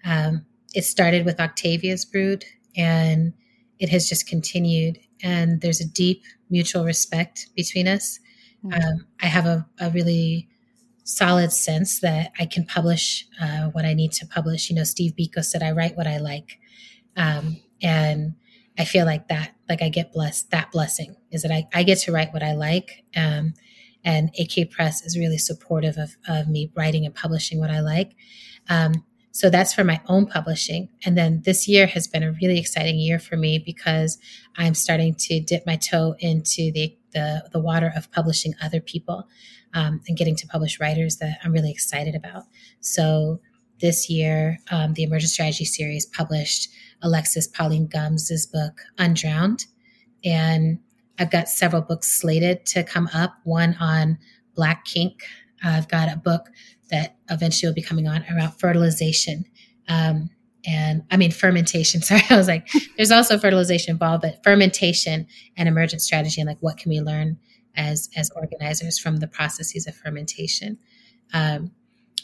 um, 0.04 0.46
it 0.74 0.84
started 0.84 1.26
with 1.26 1.40
Octavia's 1.40 2.04
Brood, 2.04 2.44
and 2.76 3.34
it 3.78 3.90
has 3.90 4.08
just 4.08 4.26
continued. 4.26 4.98
And 5.22 5.60
there's 5.60 5.80
a 5.80 5.88
deep 5.88 6.22
mutual 6.50 6.84
respect 6.84 7.48
between 7.54 7.86
us. 7.86 8.18
Mm-hmm. 8.64 8.74
Um, 8.74 9.06
I 9.22 9.26
have 9.26 9.46
a, 9.46 9.66
a, 9.78 9.90
really 9.90 10.48
solid 11.04 11.52
sense 11.52 12.00
that 12.00 12.32
I 12.38 12.46
can 12.46 12.64
publish 12.64 13.26
uh, 13.40 13.68
what 13.70 13.84
I 13.84 13.94
need 13.94 14.12
to 14.12 14.26
publish. 14.26 14.70
You 14.70 14.76
know, 14.76 14.84
Steve 14.84 15.14
Biko 15.18 15.44
said, 15.44 15.62
"I 15.62 15.72
write 15.72 15.96
what 15.96 16.06
I 16.06 16.18
like," 16.18 16.58
um, 17.16 17.56
and 17.82 18.34
I 18.78 18.84
feel 18.84 19.04
like 19.04 19.28
that, 19.28 19.54
like 19.68 19.82
I 19.82 19.88
get 19.88 20.12
blessed, 20.12 20.50
that 20.50 20.72
blessing 20.72 21.16
is 21.30 21.42
that 21.42 21.52
I, 21.52 21.66
I 21.74 21.82
get 21.82 21.98
to 22.00 22.12
write 22.12 22.32
what 22.32 22.42
I 22.42 22.54
like. 22.54 23.04
Um, 23.14 23.54
and 24.04 24.30
AK 24.38 24.70
Press 24.70 25.02
is 25.04 25.18
really 25.18 25.38
supportive 25.38 25.96
of, 25.96 26.16
of 26.26 26.48
me 26.48 26.72
writing 26.74 27.06
and 27.06 27.14
publishing 27.14 27.60
what 27.60 27.70
I 27.70 27.80
like. 27.80 28.12
Um, 28.68 29.04
so 29.30 29.48
that's 29.48 29.72
for 29.72 29.84
my 29.84 30.00
own 30.06 30.26
publishing. 30.26 30.90
And 31.04 31.16
then 31.16 31.42
this 31.44 31.66
year 31.66 31.86
has 31.86 32.06
been 32.06 32.22
a 32.22 32.32
really 32.32 32.58
exciting 32.58 32.98
year 32.98 33.18
for 33.18 33.36
me 33.36 33.58
because 33.58 34.18
I'm 34.56 34.74
starting 34.74 35.14
to 35.14 35.40
dip 35.40 35.66
my 35.66 35.76
toe 35.76 36.14
into 36.18 36.70
the 36.72 36.96
the, 37.12 37.46
the 37.52 37.60
water 37.60 37.92
of 37.94 38.10
publishing 38.10 38.54
other 38.62 38.80
people 38.80 39.28
um, 39.74 40.00
and 40.08 40.16
getting 40.16 40.36
to 40.36 40.46
publish 40.46 40.80
writers 40.80 41.18
that 41.18 41.38
I'm 41.44 41.52
really 41.52 41.70
excited 41.70 42.14
about. 42.14 42.44
So 42.80 43.40
this 43.80 44.08
year, 44.08 44.58
um, 44.70 44.94
the 44.94 45.02
Emergent 45.02 45.30
Strategy 45.30 45.66
series 45.66 46.06
published 46.06 46.70
Alexis 47.02 47.46
Pauline 47.46 47.86
Gumbs' 47.86 48.46
book, 48.46 48.80
Undrowned. 48.98 49.66
And 50.24 50.78
I've 51.18 51.30
got 51.30 51.48
several 51.48 51.82
books 51.82 52.20
slated 52.20 52.64
to 52.66 52.84
come 52.84 53.08
up, 53.12 53.34
one 53.44 53.74
on 53.80 54.18
Black 54.54 54.84
kink. 54.84 55.22
I've 55.62 55.88
got 55.88 56.12
a 56.12 56.16
book 56.16 56.50
that 56.90 57.16
eventually 57.30 57.68
will 57.68 57.74
be 57.74 57.82
coming 57.82 58.06
on 58.06 58.24
around 58.30 58.52
fertilization. 58.52 59.44
Um, 59.88 60.30
and 60.66 61.02
I 61.10 61.16
mean 61.16 61.30
fermentation. 61.30 62.02
Sorry, 62.02 62.22
I 62.30 62.36
was 62.36 62.48
like, 62.48 62.68
there's 62.96 63.10
also 63.10 63.38
fertilization 63.38 63.92
involved, 63.92 64.22
but 64.22 64.42
fermentation 64.44 65.26
and 65.56 65.68
emergent 65.68 66.02
strategy, 66.02 66.40
and 66.40 66.48
like 66.48 66.58
what 66.60 66.76
can 66.76 66.90
we 66.90 67.00
learn 67.00 67.38
as 67.74 68.10
as 68.16 68.30
organizers 68.36 68.98
from 68.98 69.16
the 69.16 69.26
processes 69.26 69.86
of 69.86 69.94
fermentation. 69.94 70.78
Um, 71.32 71.72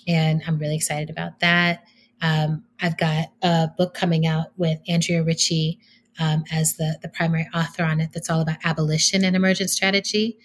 and 0.06 0.42
I'm 0.46 0.58
really 0.58 0.76
excited 0.76 1.10
about 1.10 1.40
that. 1.40 1.84
Um, 2.22 2.64
I've 2.80 2.96
got 2.96 3.28
a 3.42 3.68
book 3.76 3.94
coming 3.94 4.26
out 4.26 4.48
with 4.56 4.78
Andrea 4.88 5.22
Ritchie 5.22 5.78
um, 6.18 6.44
as 6.50 6.76
the 6.76 6.98
the 7.02 7.08
primary 7.08 7.48
author 7.54 7.84
on 7.84 8.00
it. 8.00 8.10
That's 8.12 8.30
all 8.30 8.40
about 8.40 8.58
abolition 8.64 9.24
and 9.24 9.36
emergent 9.36 9.70
strategy, 9.70 10.38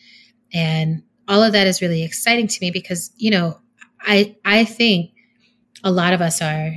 and 0.53 1.03
all 1.27 1.41
of 1.41 1.53
that 1.53 1.67
is 1.67 1.81
really 1.81 2.03
exciting 2.03 2.47
to 2.47 2.57
me 2.61 2.71
because 2.71 3.11
you 3.17 3.31
know 3.31 3.59
I 4.01 4.35
I 4.45 4.65
think 4.65 5.11
a 5.83 5.91
lot 5.91 6.13
of 6.13 6.21
us 6.21 6.41
are 6.41 6.73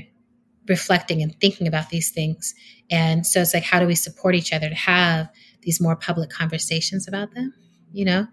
reflecting 0.69 1.23
and 1.23 1.39
thinking 1.41 1.67
about 1.67 1.91
these 1.91 2.11
things. 2.11 2.55
And 2.91 3.27
so 3.27 3.41
it's 3.41 3.55
like, 3.55 3.63
how 3.63 3.79
do 3.79 3.87
we 3.87 3.95
support 3.95 4.35
each 4.35 4.53
other 4.53 4.69
to 4.69 4.75
have 4.75 5.29
these 5.63 5.81
more 5.81 5.97
public 5.97 6.31
conversations 6.31 7.07
about 7.07 7.35
them? 7.35 7.55
You 7.93 8.05
know, 8.05 8.27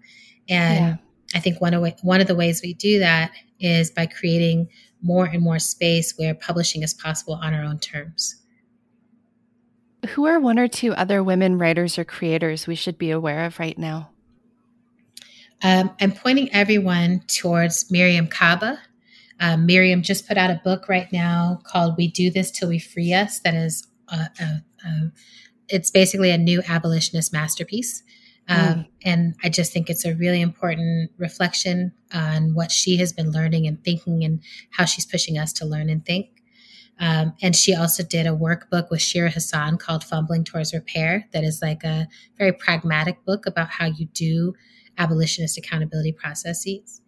and 0.48 0.84
yeah. 0.84 0.96
I 1.34 1.40
think 1.40 1.60
one 1.60 1.74
of 1.74 1.82
one 2.02 2.20
of 2.20 2.26
the 2.26 2.34
ways 2.34 2.62
we 2.62 2.74
do 2.74 3.00
that 3.00 3.32
is 3.58 3.90
by 3.90 4.06
creating 4.06 4.68
more 5.02 5.26
and 5.26 5.42
more 5.42 5.58
space 5.58 6.14
where 6.16 6.34
publishing 6.34 6.82
is 6.82 6.94
possible 6.94 7.34
on 7.34 7.52
our 7.54 7.62
own 7.62 7.78
terms. 7.78 8.36
Who 10.10 10.26
are 10.26 10.38
one 10.38 10.58
or 10.58 10.68
two 10.68 10.92
other 10.94 11.22
women 11.22 11.58
writers 11.58 11.98
or 11.98 12.04
creators 12.04 12.66
we 12.66 12.74
should 12.74 12.98
be 12.98 13.10
aware 13.10 13.44
of 13.44 13.58
right 13.58 13.78
now? 13.78 14.10
Um, 15.62 15.90
I'm 16.00 16.12
pointing 16.12 16.52
everyone 16.52 17.22
towards 17.26 17.90
Mariame 17.90 18.30
Kaba, 18.30 18.78
um, 19.40 19.66
Mariame 19.66 20.02
just 20.02 20.28
put 20.28 20.36
out 20.36 20.50
a 20.50 20.60
book 20.62 20.88
right 20.88 21.12
now 21.12 21.60
called 21.64 21.96
"We 21.96 22.08
Do 22.08 22.30
This 22.30 22.50
Till 22.50 22.68
We 22.68 22.78
Free 22.78 23.12
Us." 23.12 23.40
That 23.40 23.54
is, 23.54 23.86
a, 24.08 24.28
a, 24.40 24.62
a, 24.86 25.12
it's 25.68 25.90
basically 25.90 26.30
a 26.30 26.38
new 26.38 26.62
abolitionist 26.68 27.32
masterpiece, 27.32 28.02
um, 28.48 28.58
mm. 28.58 28.86
and 29.04 29.34
I 29.42 29.48
just 29.48 29.72
think 29.72 29.88
it's 29.88 30.04
a 30.04 30.14
really 30.14 30.40
important 30.40 31.10
reflection 31.18 31.92
on 32.12 32.54
what 32.54 32.70
she 32.70 32.96
has 32.98 33.12
been 33.12 33.30
learning 33.30 33.66
and 33.66 33.82
thinking, 33.82 34.24
and 34.24 34.42
how 34.70 34.84
she's 34.84 35.06
pushing 35.06 35.38
us 35.38 35.52
to 35.54 35.64
learn 35.64 35.88
and 35.88 36.04
think. 36.04 36.28
Um, 37.00 37.34
and 37.42 37.56
she 37.56 37.74
also 37.74 38.02
did 38.04 38.26
a 38.26 38.30
workbook 38.30 38.90
with 38.90 39.02
Shira 39.02 39.30
Hassan 39.30 39.78
called 39.78 40.04
Fumbling 40.04 40.44
Towards 40.44 40.72
Repair, 40.72 41.26
that 41.32 41.42
is 41.42 41.60
like 41.60 41.82
a 41.82 42.06
very 42.38 42.52
pragmatic 42.52 43.24
book 43.24 43.46
about 43.46 43.68
how 43.68 43.86
you 43.86 44.06
do 44.06 44.54
abolitionist 44.96 45.58
accountability 45.58 46.12
processes. 46.12 47.00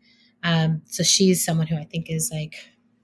Um, 0.42 0.82
so 0.86 1.02
she's 1.02 1.44
someone 1.44 1.66
who 1.68 1.76
I 1.76 1.84
think 1.84 2.10
is 2.10 2.30
like 2.32 2.56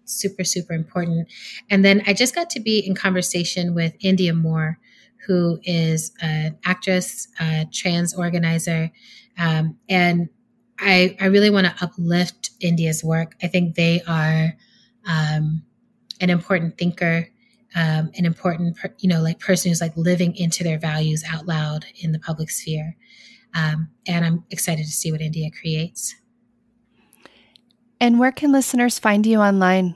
super, 0.05 0.45
super 0.45 0.73
important. 0.73 1.29
And 1.71 1.85
then 1.85 2.03
I 2.07 2.15
just 2.15 2.35
got 2.35 2.51
to 2.51 2.61
be 2.61 2.79
in 2.81 2.95
conversation 2.95 3.75
with 3.75 3.99
Indya 4.01 4.37
Moore, 4.37 4.79
who 5.27 5.61
is 5.65 6.13
an 6.21 6.59
actress, 6.65 7.29
a 7.41 7.67
trans 7.73 8.15
organizer. 8.15 8.91
Um, 9.39 9.79
and 9.89 10.29
I, 10.79 11.17
I 11.21 11.27
really 11.27 11.51
want 11.51 11.67
to 11.67 11.85
uplift 11.85 12.51
Indya's 12.61 13.05
work. 13.05 13.35
I 13.43 13.47
think 13.47 13.77
they 13.77 14.03
are 14.09 14.55
um, 15.07 15.63
an 16.21 16.31
important 16.31 16.77
thinker, 16.77 17.29
um, 17.75 18.11
an 18.17 18.27
important, 18.27 18.77
per, 18.77 18.93
you 18.99 19.09
know, 19.09 19.21
like 19.21 19.39
person 19.39 19.71
who's 19.71 19.81
like 19.81 19.97
living 19.97 20.35
into 20.37 20.65
their 20.65 20.79
values 20.79 21.25
out 21.33 21.47
loud 21.47 21.85
in 22.01 22.13
the 22.13 22.19
public 22.19 22.51
sphere. 22.51 22.97
Um, 23.55 23.91
and 24.07 24.25
I'm 24.25 24.45
excited 24.51 24.85
to 24.85 24.91
see 24.93 25.13
what 25.13 25.21
Indya 25.21 25.53
creates. 25.53 26.15
And 28.01 28.19
where 28.19 28.33
can 28.33 28.51
listeners 28.51 28.99
find 28.99 29.25
you 29.25 29.39
online? 29.39 29.95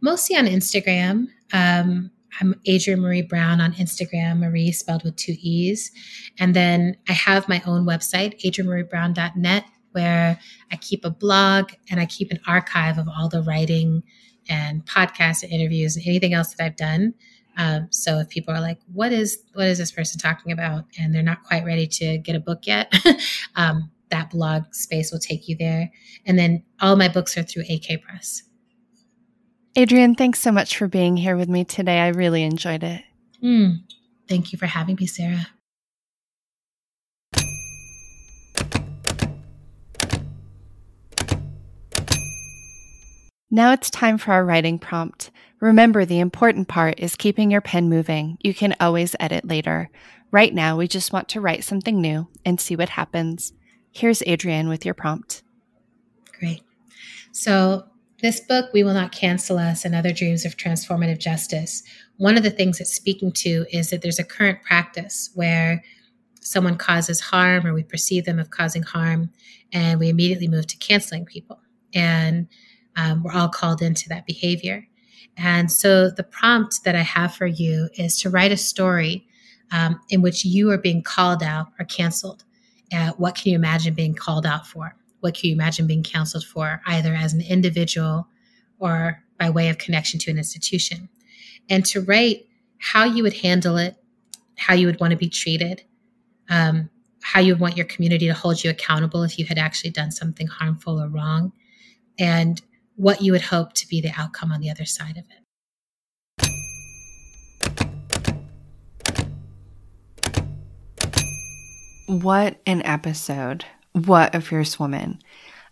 Mostly 0.00 0.36
on 0.36 0.46
Instagram. 0.46 1.28
Um, 1.52 2.10
I'm 2.40 2.54
Adrienne 2.68 3.00
Maree 3.00 3.26
Brown 3.26 3.60
on 3.60 3.72
Instagram, 3.74 4.38
Maree 4.38 4.74
spelled 4.74 5.04
with 5.04 5.16
two 5.16 5.36
E's. 5.40 5.90
And 6.38 6.54
then 6.54 6.96
I 7.08 7.12
have 7.12 7.48
my 7.48 7.62
own 7.66 7.86
website, 7.86 8.40
adriennemareebrown.net, 8.44 9.64
where 9.92 10.38
I 10.70 10.76
keep 10.76 11.04
a 11.04 11.10
blog 11.10 11.72
and 11.90 11.98
I 11.98 12.06
keep 12.06 12.30
an 12.30 12.40
archive 12.46 12.98
of 12.98 13.08
all 13.08 13.28
the 13.28 13.42
writing 13.42 14.02
and 14.48 14.84
podcasts 14.84 15.42
and 15.42 15.52
interviews 15.52 15.96
and 15.96 16.06
anything 16.06 16.34
else 16.34 16.54
that 16.54 16.64
I've 16.64 16.76
done. 16.76 17.14
Um, 17.56 17.88
so 17.90 18.18
if 18.18 18.28
people 18.28 18.52
are 18.52 18.60
like, 18.60 18.78
"What 18.92 19.12
is 19.12 19.42
what 19.54 19.66
is 19.66 19.78
this 19.78 19.90
person 19.90 20.20
talking 20.20 20.52
about?" 20.52 20.84
and 20.98 21.14
they're 21.14 21.22
not 21.22 21.42
quite 21.42 21.64
ready 21.64 21.86
to 21.86 22.18
get 22.18 22.36
a 22.36 22.40
book 22.40 22.66
yet, 22.66 22.92
um, 23.56 23.90
that 24.10 24.30
blog 24.30 24.74
space 24.74 25.10
will 25.10 25.18
take 25.18 25.48
you 25.48 25.56
there. 25.56 25.90
And 26.26 26.38
then 26.38 26.62
all 26.80 26.96
my 26.96 27.08
books 27.08 27.36
are 27.38 27.42
through 27.42 27.64
AK 27.70 28.02
Press. 28.02 28.42
Adrienne, 29.78 30.14
thanks 30.14 30.38
so 30.38 30.50
much 30.50 30.78
for 30.78 30.88
being 30.88 31.18
here 31.18 31.36
with 31.36 31.50
me 31.50 31.62
today. 31.62 32.00
I 32.00 32.08
really 32.08 32.42
enjoyed 32.42 32.82
it. 32.82 33.04
Mm, 33.42 33.80
thank 34.26 34.50
you 34.50 34.58
for 34.58 34.64
having 34.64 34.96
me, 34.98 35.06
Sarah. 35.06 35.48
Now 43.50 43.72
it's 43.72 43.90
time 43.90 44.16
for 44.16 44.32
our 44.32 44.44
writing 44.44 44.78
prompt. 44.78 45.30
Remember, 45.60 46.04
the 46.04 46.20
important 46.20 46.68
part 46.68 46.98
is 46.98 47.14
keeping 47.14 47.50
your 47.50 47.60
pen 47.60 47.88
moving. 47.88 48.38
You 48.40 48.54
can 48.54 48.74
always 48.80 49.14
edit 49.20 49.46
later. 49.46 49.90
Right 50.30 50.54
now, 50.54 50.76
we 50.76 50.88
just 50.88 51.12
want 51.12 51.28
to 51.30 51.40
write 51.40 51.64
something 51.64 52.00
new 52.00 52.28
and 52.44 52.60
see 52.60 52.76
what 52.76 52.88
happens. 52.88 53.52
Here's 53.92 54.22
Adrienne 54.22 54.68
with 54.68 54.84
your 54.84 54.94
prompt. 54.94 55.42
Great. 56.38 56.62
So, 57.32 57.84
this 58.22 58.40
book, 58.40 58.72
We 58.72 58.82
Will 58.82 58.94
Not 58.94 59.12
Cancel 59.12 59.58
Us 59.58 59.84
and 59.84 59.94
Other 59.94 60.12
Dreams 60.12 60.44
of 60.44 60.56
Transformative 60.56 61.18
Justice, 61.18 61.82
one 62.16 62.36
of 62.36 62.42
the 62.42 62.50
things 62.50 62.80
it's 62.80 62.94
speaking 62.94 63.30
to 63.32 63.66
is 63.70 63.90
that 63.90 64.02
there's 64.02 64.18
a 64.18 64.24
current 64.24 64.62
practice 64.62 65.30
where 65.34 65.82
someone 66.40 66.76
causes 66.76 67.20
harm 67.20 67.66
or 67.66 67.74
we 67.74 67.82
perceive 67.82 68.24
them 68.24 68.38
of 68.38 68.50
causing 68.50 68.82
harm, 68.82 69.30
and 69.72 70.00
we 70.00 70.08
immediately 70.08 70.48
move 70.48 70.66
to 70.66 70.76
canceling 70.78 71.26
people. 71.26 71.58
And 71.94 72.48
um, 72.96 73.22
we're 73.22 73.32
all 73.32 73.48
called 73.48 73.82
into 73.82 74.08
that 74.08 74.26
behavior. 74.26 74.86
And 75.36 75.70
so 75.70 76.10
the 76.10 76.24
prompt 76.24 76.84
that 76.84 76.94
I 76.94 77.02
have 77.02 77.34
for 77.34 77.46
you 77.46 77.90
is 77.94 78.18
to 78.22 78.30
write 78.30 78.52
a 78.52 78.56
story 78.56 79.26
um, 79.72 80.00
in 80.08 80.22
which 80.22 80.44
you 80.44 80.70
are 80.70 80.78
being 80.78 81.02
called 81.02 81.42
out 81.42 81.66
or 81.78 81.84
canceled 81.84 82.44
uh, 82.92 83.12
what 83.16 83.34
can 83.34 83.50
you 83.50 83.56
imagine 83.56 83.94
being 83.94 84.14
called 84.14 84.46
out 84.46 84.66
for? 84.66 84.94
What 85.26 85.34
can 85.34 85.50
you 85.50 85.56
imagine 85.56 85.88
being 85.88 86.04
counseled 86.04 86.44
for, 86.44 86.80
either 86.86 87.12
as 87.12 87.32
an 87.32 87.40
individual 87.40 88.28
or 88.78 89.24
by 89.40 89.50
way 89.50 89.70
of 89.70 89.76
connection 89.76 90.20
to 90.20 90.30
an 90.30 90.38
institution? 90.38 91.08
And 91.68 91.84
to 91.86 92.00
write 92.00 92.46
how 92.78 93.02
you 93.02 93.24
would 93.24 93.38
handle 93.38 93.76
it, 93.76 93.96
how 94.56 94.74
you 94.74 94.86
would 94.86 95.00
want 95.00 95.10
to 95.10 95.16
be 95.16 95.28
treated, 95.28 95.82
um, 96.48 96.90
how 97.24 97.40
you 97.40 97.54
would 97.54 97.60
want 97.60 97.76
your 97.76 97.86
community 97.86 98.28
to 98.28 98.34
hold 98.34 98.62
you 98.62 98.70
accountable 98.70 99.24
if 99.24 99.36
you 99.36 99.44
had 99.44 99.58
actually 99.58 99.90
done 99.90 100.12
something 100.12 100.46
harmful 100.46 101.02
or 101.02 101.08
wrong, 101.08 101.52
and 102.20 102.62
what 102.94 103.20
you 103.20 103.32
would 103.32 103.42
hope 103.42 103.72
to 103.72 103.88
be 103.88 104.00
the 104.00 104.12
outcome 104.16 104.52
on 104.52 104.60
the 104.60 104.70
other 104.70 104.84
side 104.84 105.16
of 105.16 105.24
it. 105.24 105.42
What 112.06 112.60
an 112.64 112.80
episode. 112.82 113.64
What 113.96 114.34
a 114.34 114.42
fierce 114.42 114.78
woman. 114.78 115.22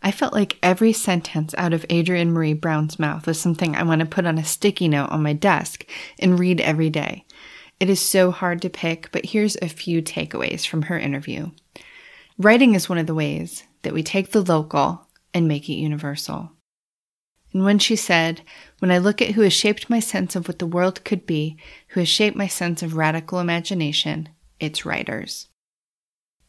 I 0.03 0.11
felt 0.11 0.33
like 0.33 0.57
every 0.63 0.95
sentence 0.95 1.55
out 1.59 1.75
of 1.75 1.85
Adrienne 1.93 2.33
Maree 2.33 2.59
Brown's 2.59 2.99
mouth 2.99 3.27
was 3.27 3.39
something 3.39 3.77
I 3.77 3.83
want 3.83 4.01
to 4.01 4.07
put 4.07 4.25
on 4.25 4.39
a 4.39 4.45
sticky 4.45 4.89
note 4.89 5.11
on 5.11 5.23
my 5.23 5.35
desk 5.35 5.85
and 6.19 6.39
read 6.39 6.59
every 6.63 6.89
day. 6.89 7.27
It 7.79 7.91
is 7.91 8.01
so 8.01 8.31
hard 8.31 8.63
to 8.63 8.71
pick, 8.71 9.13
but 9.13 9.27
here's 9.27 9.59
a 9.61 9.69
few 9.69 10.01
takeaways 10.01 10.67
from 10.67 10.83
her 10.83 10.99
interview. 10.99 11.51
Writing 12.39 12.75
is 12.75 12.89
one 12.89 12.97
of 12.97 13.07
the 13.07 13.15
ways 13.15 13.65
that 13.83 13.93
we 13.93 14.03
take 14.03 14.31
the 14.31 14.41
local 14.41 15.07
and 15.35 15.47
make 15.47 15.69
it 15.69 15.75
universal. 15.75 16.51
And 17.53 17.63
when 17.63 17.79
she 17.79 17.95
said, 17.95 18.41
When 18.79 18.91
I 18.91 18.97
look 18.97 19.21
at 19.21 19.33
who 19.33 19.43
has 19.43 19.53
shaped 19.53 19.91
my 19.91 20.01
sense 20.01 20.35
of 20.35 20.49
what 20.49 20.61
the 20.61 20.67
world 20.67 21.05
could 21.05 21.27
be, 21.27 21.59
who 21.89 22.01
has 22.01 22.09
shaped 22.09 22.39
my 22.39 22.47
sense 22.47 22.83
of 22.83 22.97
radical 22.97 23.39
imagination, 23.39 24.31
it's 24.59 24.87
writers. 24.87 25.49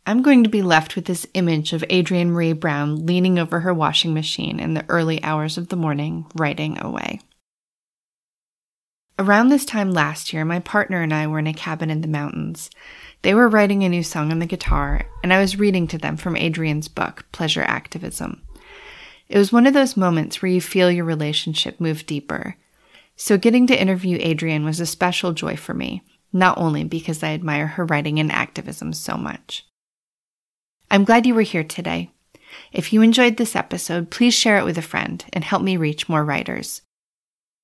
I'm 0.07 0.21
going 0.21 0.43
to 0.43 0.49
be 0.49 0.61
left 0.61 0.95
with 0.95 1.05
this 1.05 1.25
image 1.33 1.73
of 1.73 1.83
Adrienne 1.91 2.31
Maree 2.31 2.53
Brown 2.53 3.07
leaning 3.07 3.39
over 3.39 3.61
her 3.61 3.73
washing 3.73 4.13
machine 4.13 4.59
in 4.59 4.75
the 4.75 4.85
early 4.87 5.23
hours 5.23 5.57
of 5.57 5.69
the 5.69 5.75
morning, 5.75 6.27
writing 6.35 6.77
away. 6.79 7.21
Around 9.17 9.49
this 9.49 9.65
time 9.65 9.91
last 9.91 10.31
year, 10.31 10.45
my 10.45 10.59
partner 10.59 11.01
and 11.01 11.11
I 11.11 11.25
were 11.25 11.39
in 11.39 11.47
a 11.47 11.53
cabin 11.53 11.89
in 11.89 12.01
the 12.01 12.07
mountains. 12.07 12.69
They 13.23 13.33
were 13.33 13.49
writing 13.49 13.83
a 13.83 13.89
new 13.89 14.03
song 14.03 14.31
on 14.31 14.37
the 14.37 14.45
guitar, 14.45 15.07
and 15.23 15.33
I 15.33 15.39
was 15.39 15.57
reading 15.57 15.87
to 15.87 15.97
them 15.97 16.17
from 16.17 16.35
Adrienne's 16.35 16.87
book, 16.87 17.25
Pleasure 17.31 17.63
Activism. 17.63 18.43
It 19.27 19.39
was 19.39 19.51
one 19.51 19.65
of 19.65 19.73
those 19.73 19.97
moments 19.97 20.39
where 20.39 20.51
you 20.51 20.61
feel 20.61 20.91
your 20.91 21.05
relationship 21.05 21.79
move 21.79 22.05
deeper. 22.05 22.57
So 23.15 23.39
getting 23.39 23.65
to 23.67 23.81
interview 23.81 24.19
Adrienne 24.19 24.65
was 24.65 24.79
a 24.79 24.85
special 24.85 25.33
joy 25.33 25.55
for 25.55 25.73
me, 25.73 26.03
not 26.31 26.59
only 26.59 26.83
because 26.83 27.23
I 27.23 27.29
admire 27.29 27.65
her 27.65 27.85
writing 27.85 28.19
and 28.19 28.31
activism 28.31 28.93
so 28.93 29.17
much. 29.17 29.65
I'm 30.91 31.03
glad 31.03 31.25
you 31.25 31.33
were 31.33 31.41
here 31.41 31.63
today. 31.63 32.11
If 32.71 32.93
you 32.93 33.01
enjoyed 33.01 33.37
this 33.37 33.55
episode, 33.55 34.11
please 34.11 34.33
share 34.33 34.59
it 34.59 34.65
with 34.65 34.77
a 34.77 34.83
friend 34.83 35.23
and 35.33 35.43
help 35.43 35.61
me 35.61 35.77
reach 35.77 36.07
more 36.07 36.23
writers. 36.23 36.81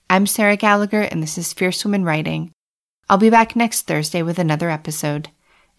I'm 0.09 0.25
Sarah 0.27 0.57
Gallagher, 0.57 1.01
and 1.01 1.21
this 1.21 1.37
is 1.37 1.53
Fierce 1.53 1.85
Women 1.85 2.03
Writing. 2.03 2.51
I'll 3.09 3.17
be 3.17 3.29
back 3.29 3.55
next 3.55 3.83
Thursday 3.83 4.21
with 4.21 4.39
another 4.39 4.69
episode. 4.69 5.29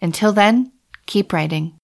Until 0.01 0.31
then, 0.31 0.71
keep 1.05 1.33
writing. 1.33 1.77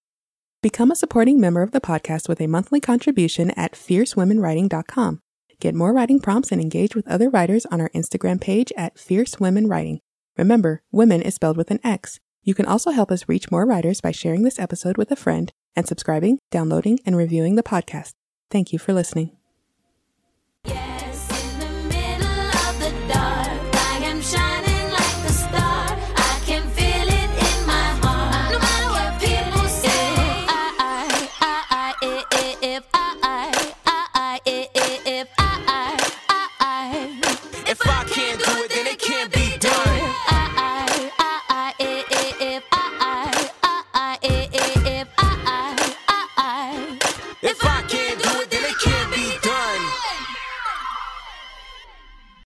Become 0.61 0.91
a 0.91 0.95
supporting 0.95 1.39
member 1.39 1.61
of 1.61 1.71
the 1.71 1.81
podcast 1.81 2.27
with 2.27 2.41
a 2.41 2.47
monthly 2.47 2.79
contribution 2.79 3.51
at 3.51 3.73
fiercewomenwriting.com. 3.73 5.19
Get 5.59 5.75
more 5.75 5.93
writing 5.93 6.19
prompts 6.19 6.51
and 6.51 6.61
engage 6.61 6.95
with 6.95 7.07
other 7.07 7.29
writers 7.29 7.65
on 7.67 7.81
our 7.81 7.89
Instagram 7.89 8.39
page 8.39 8.71
at 8.77 8.97
Fierce 8.97 9.39
Women 9.39 9.67
Writing. 9.67 9.99
Remember, 10.37 10.81
women 10.91 11.21
is 11.21 11.35
spelled 11.35 11.57
with 11.57 11.69
an 11.69 11.79
X. 11.83 12.19
You 12.43 12.53
can 12.53 12.65
also 12.65 12.91
help 12.91 13.11
us 13.11 13.27
reach 13.27 13.51
more 13.51 13.65
writers 13.65 14.01
by 14.01 14.11
sharing 14.11 14.43
this 14.43 14.59
episode 14.59 14.97
with 14.97 15.11
a 15.11 15.15
friend 15.15 15.51
and 15.75 15.87
subscribing, 15.87 16.39
downloading, 16.51 16.99
and 17.05 17.15
reviewing 17.15 17.55
the 17.55 17.63
podcast. 17.63 18.11
Thank 18.49 18.73
you 18.73 18.79
for 18.79 18.93
listening. 18.93 19.38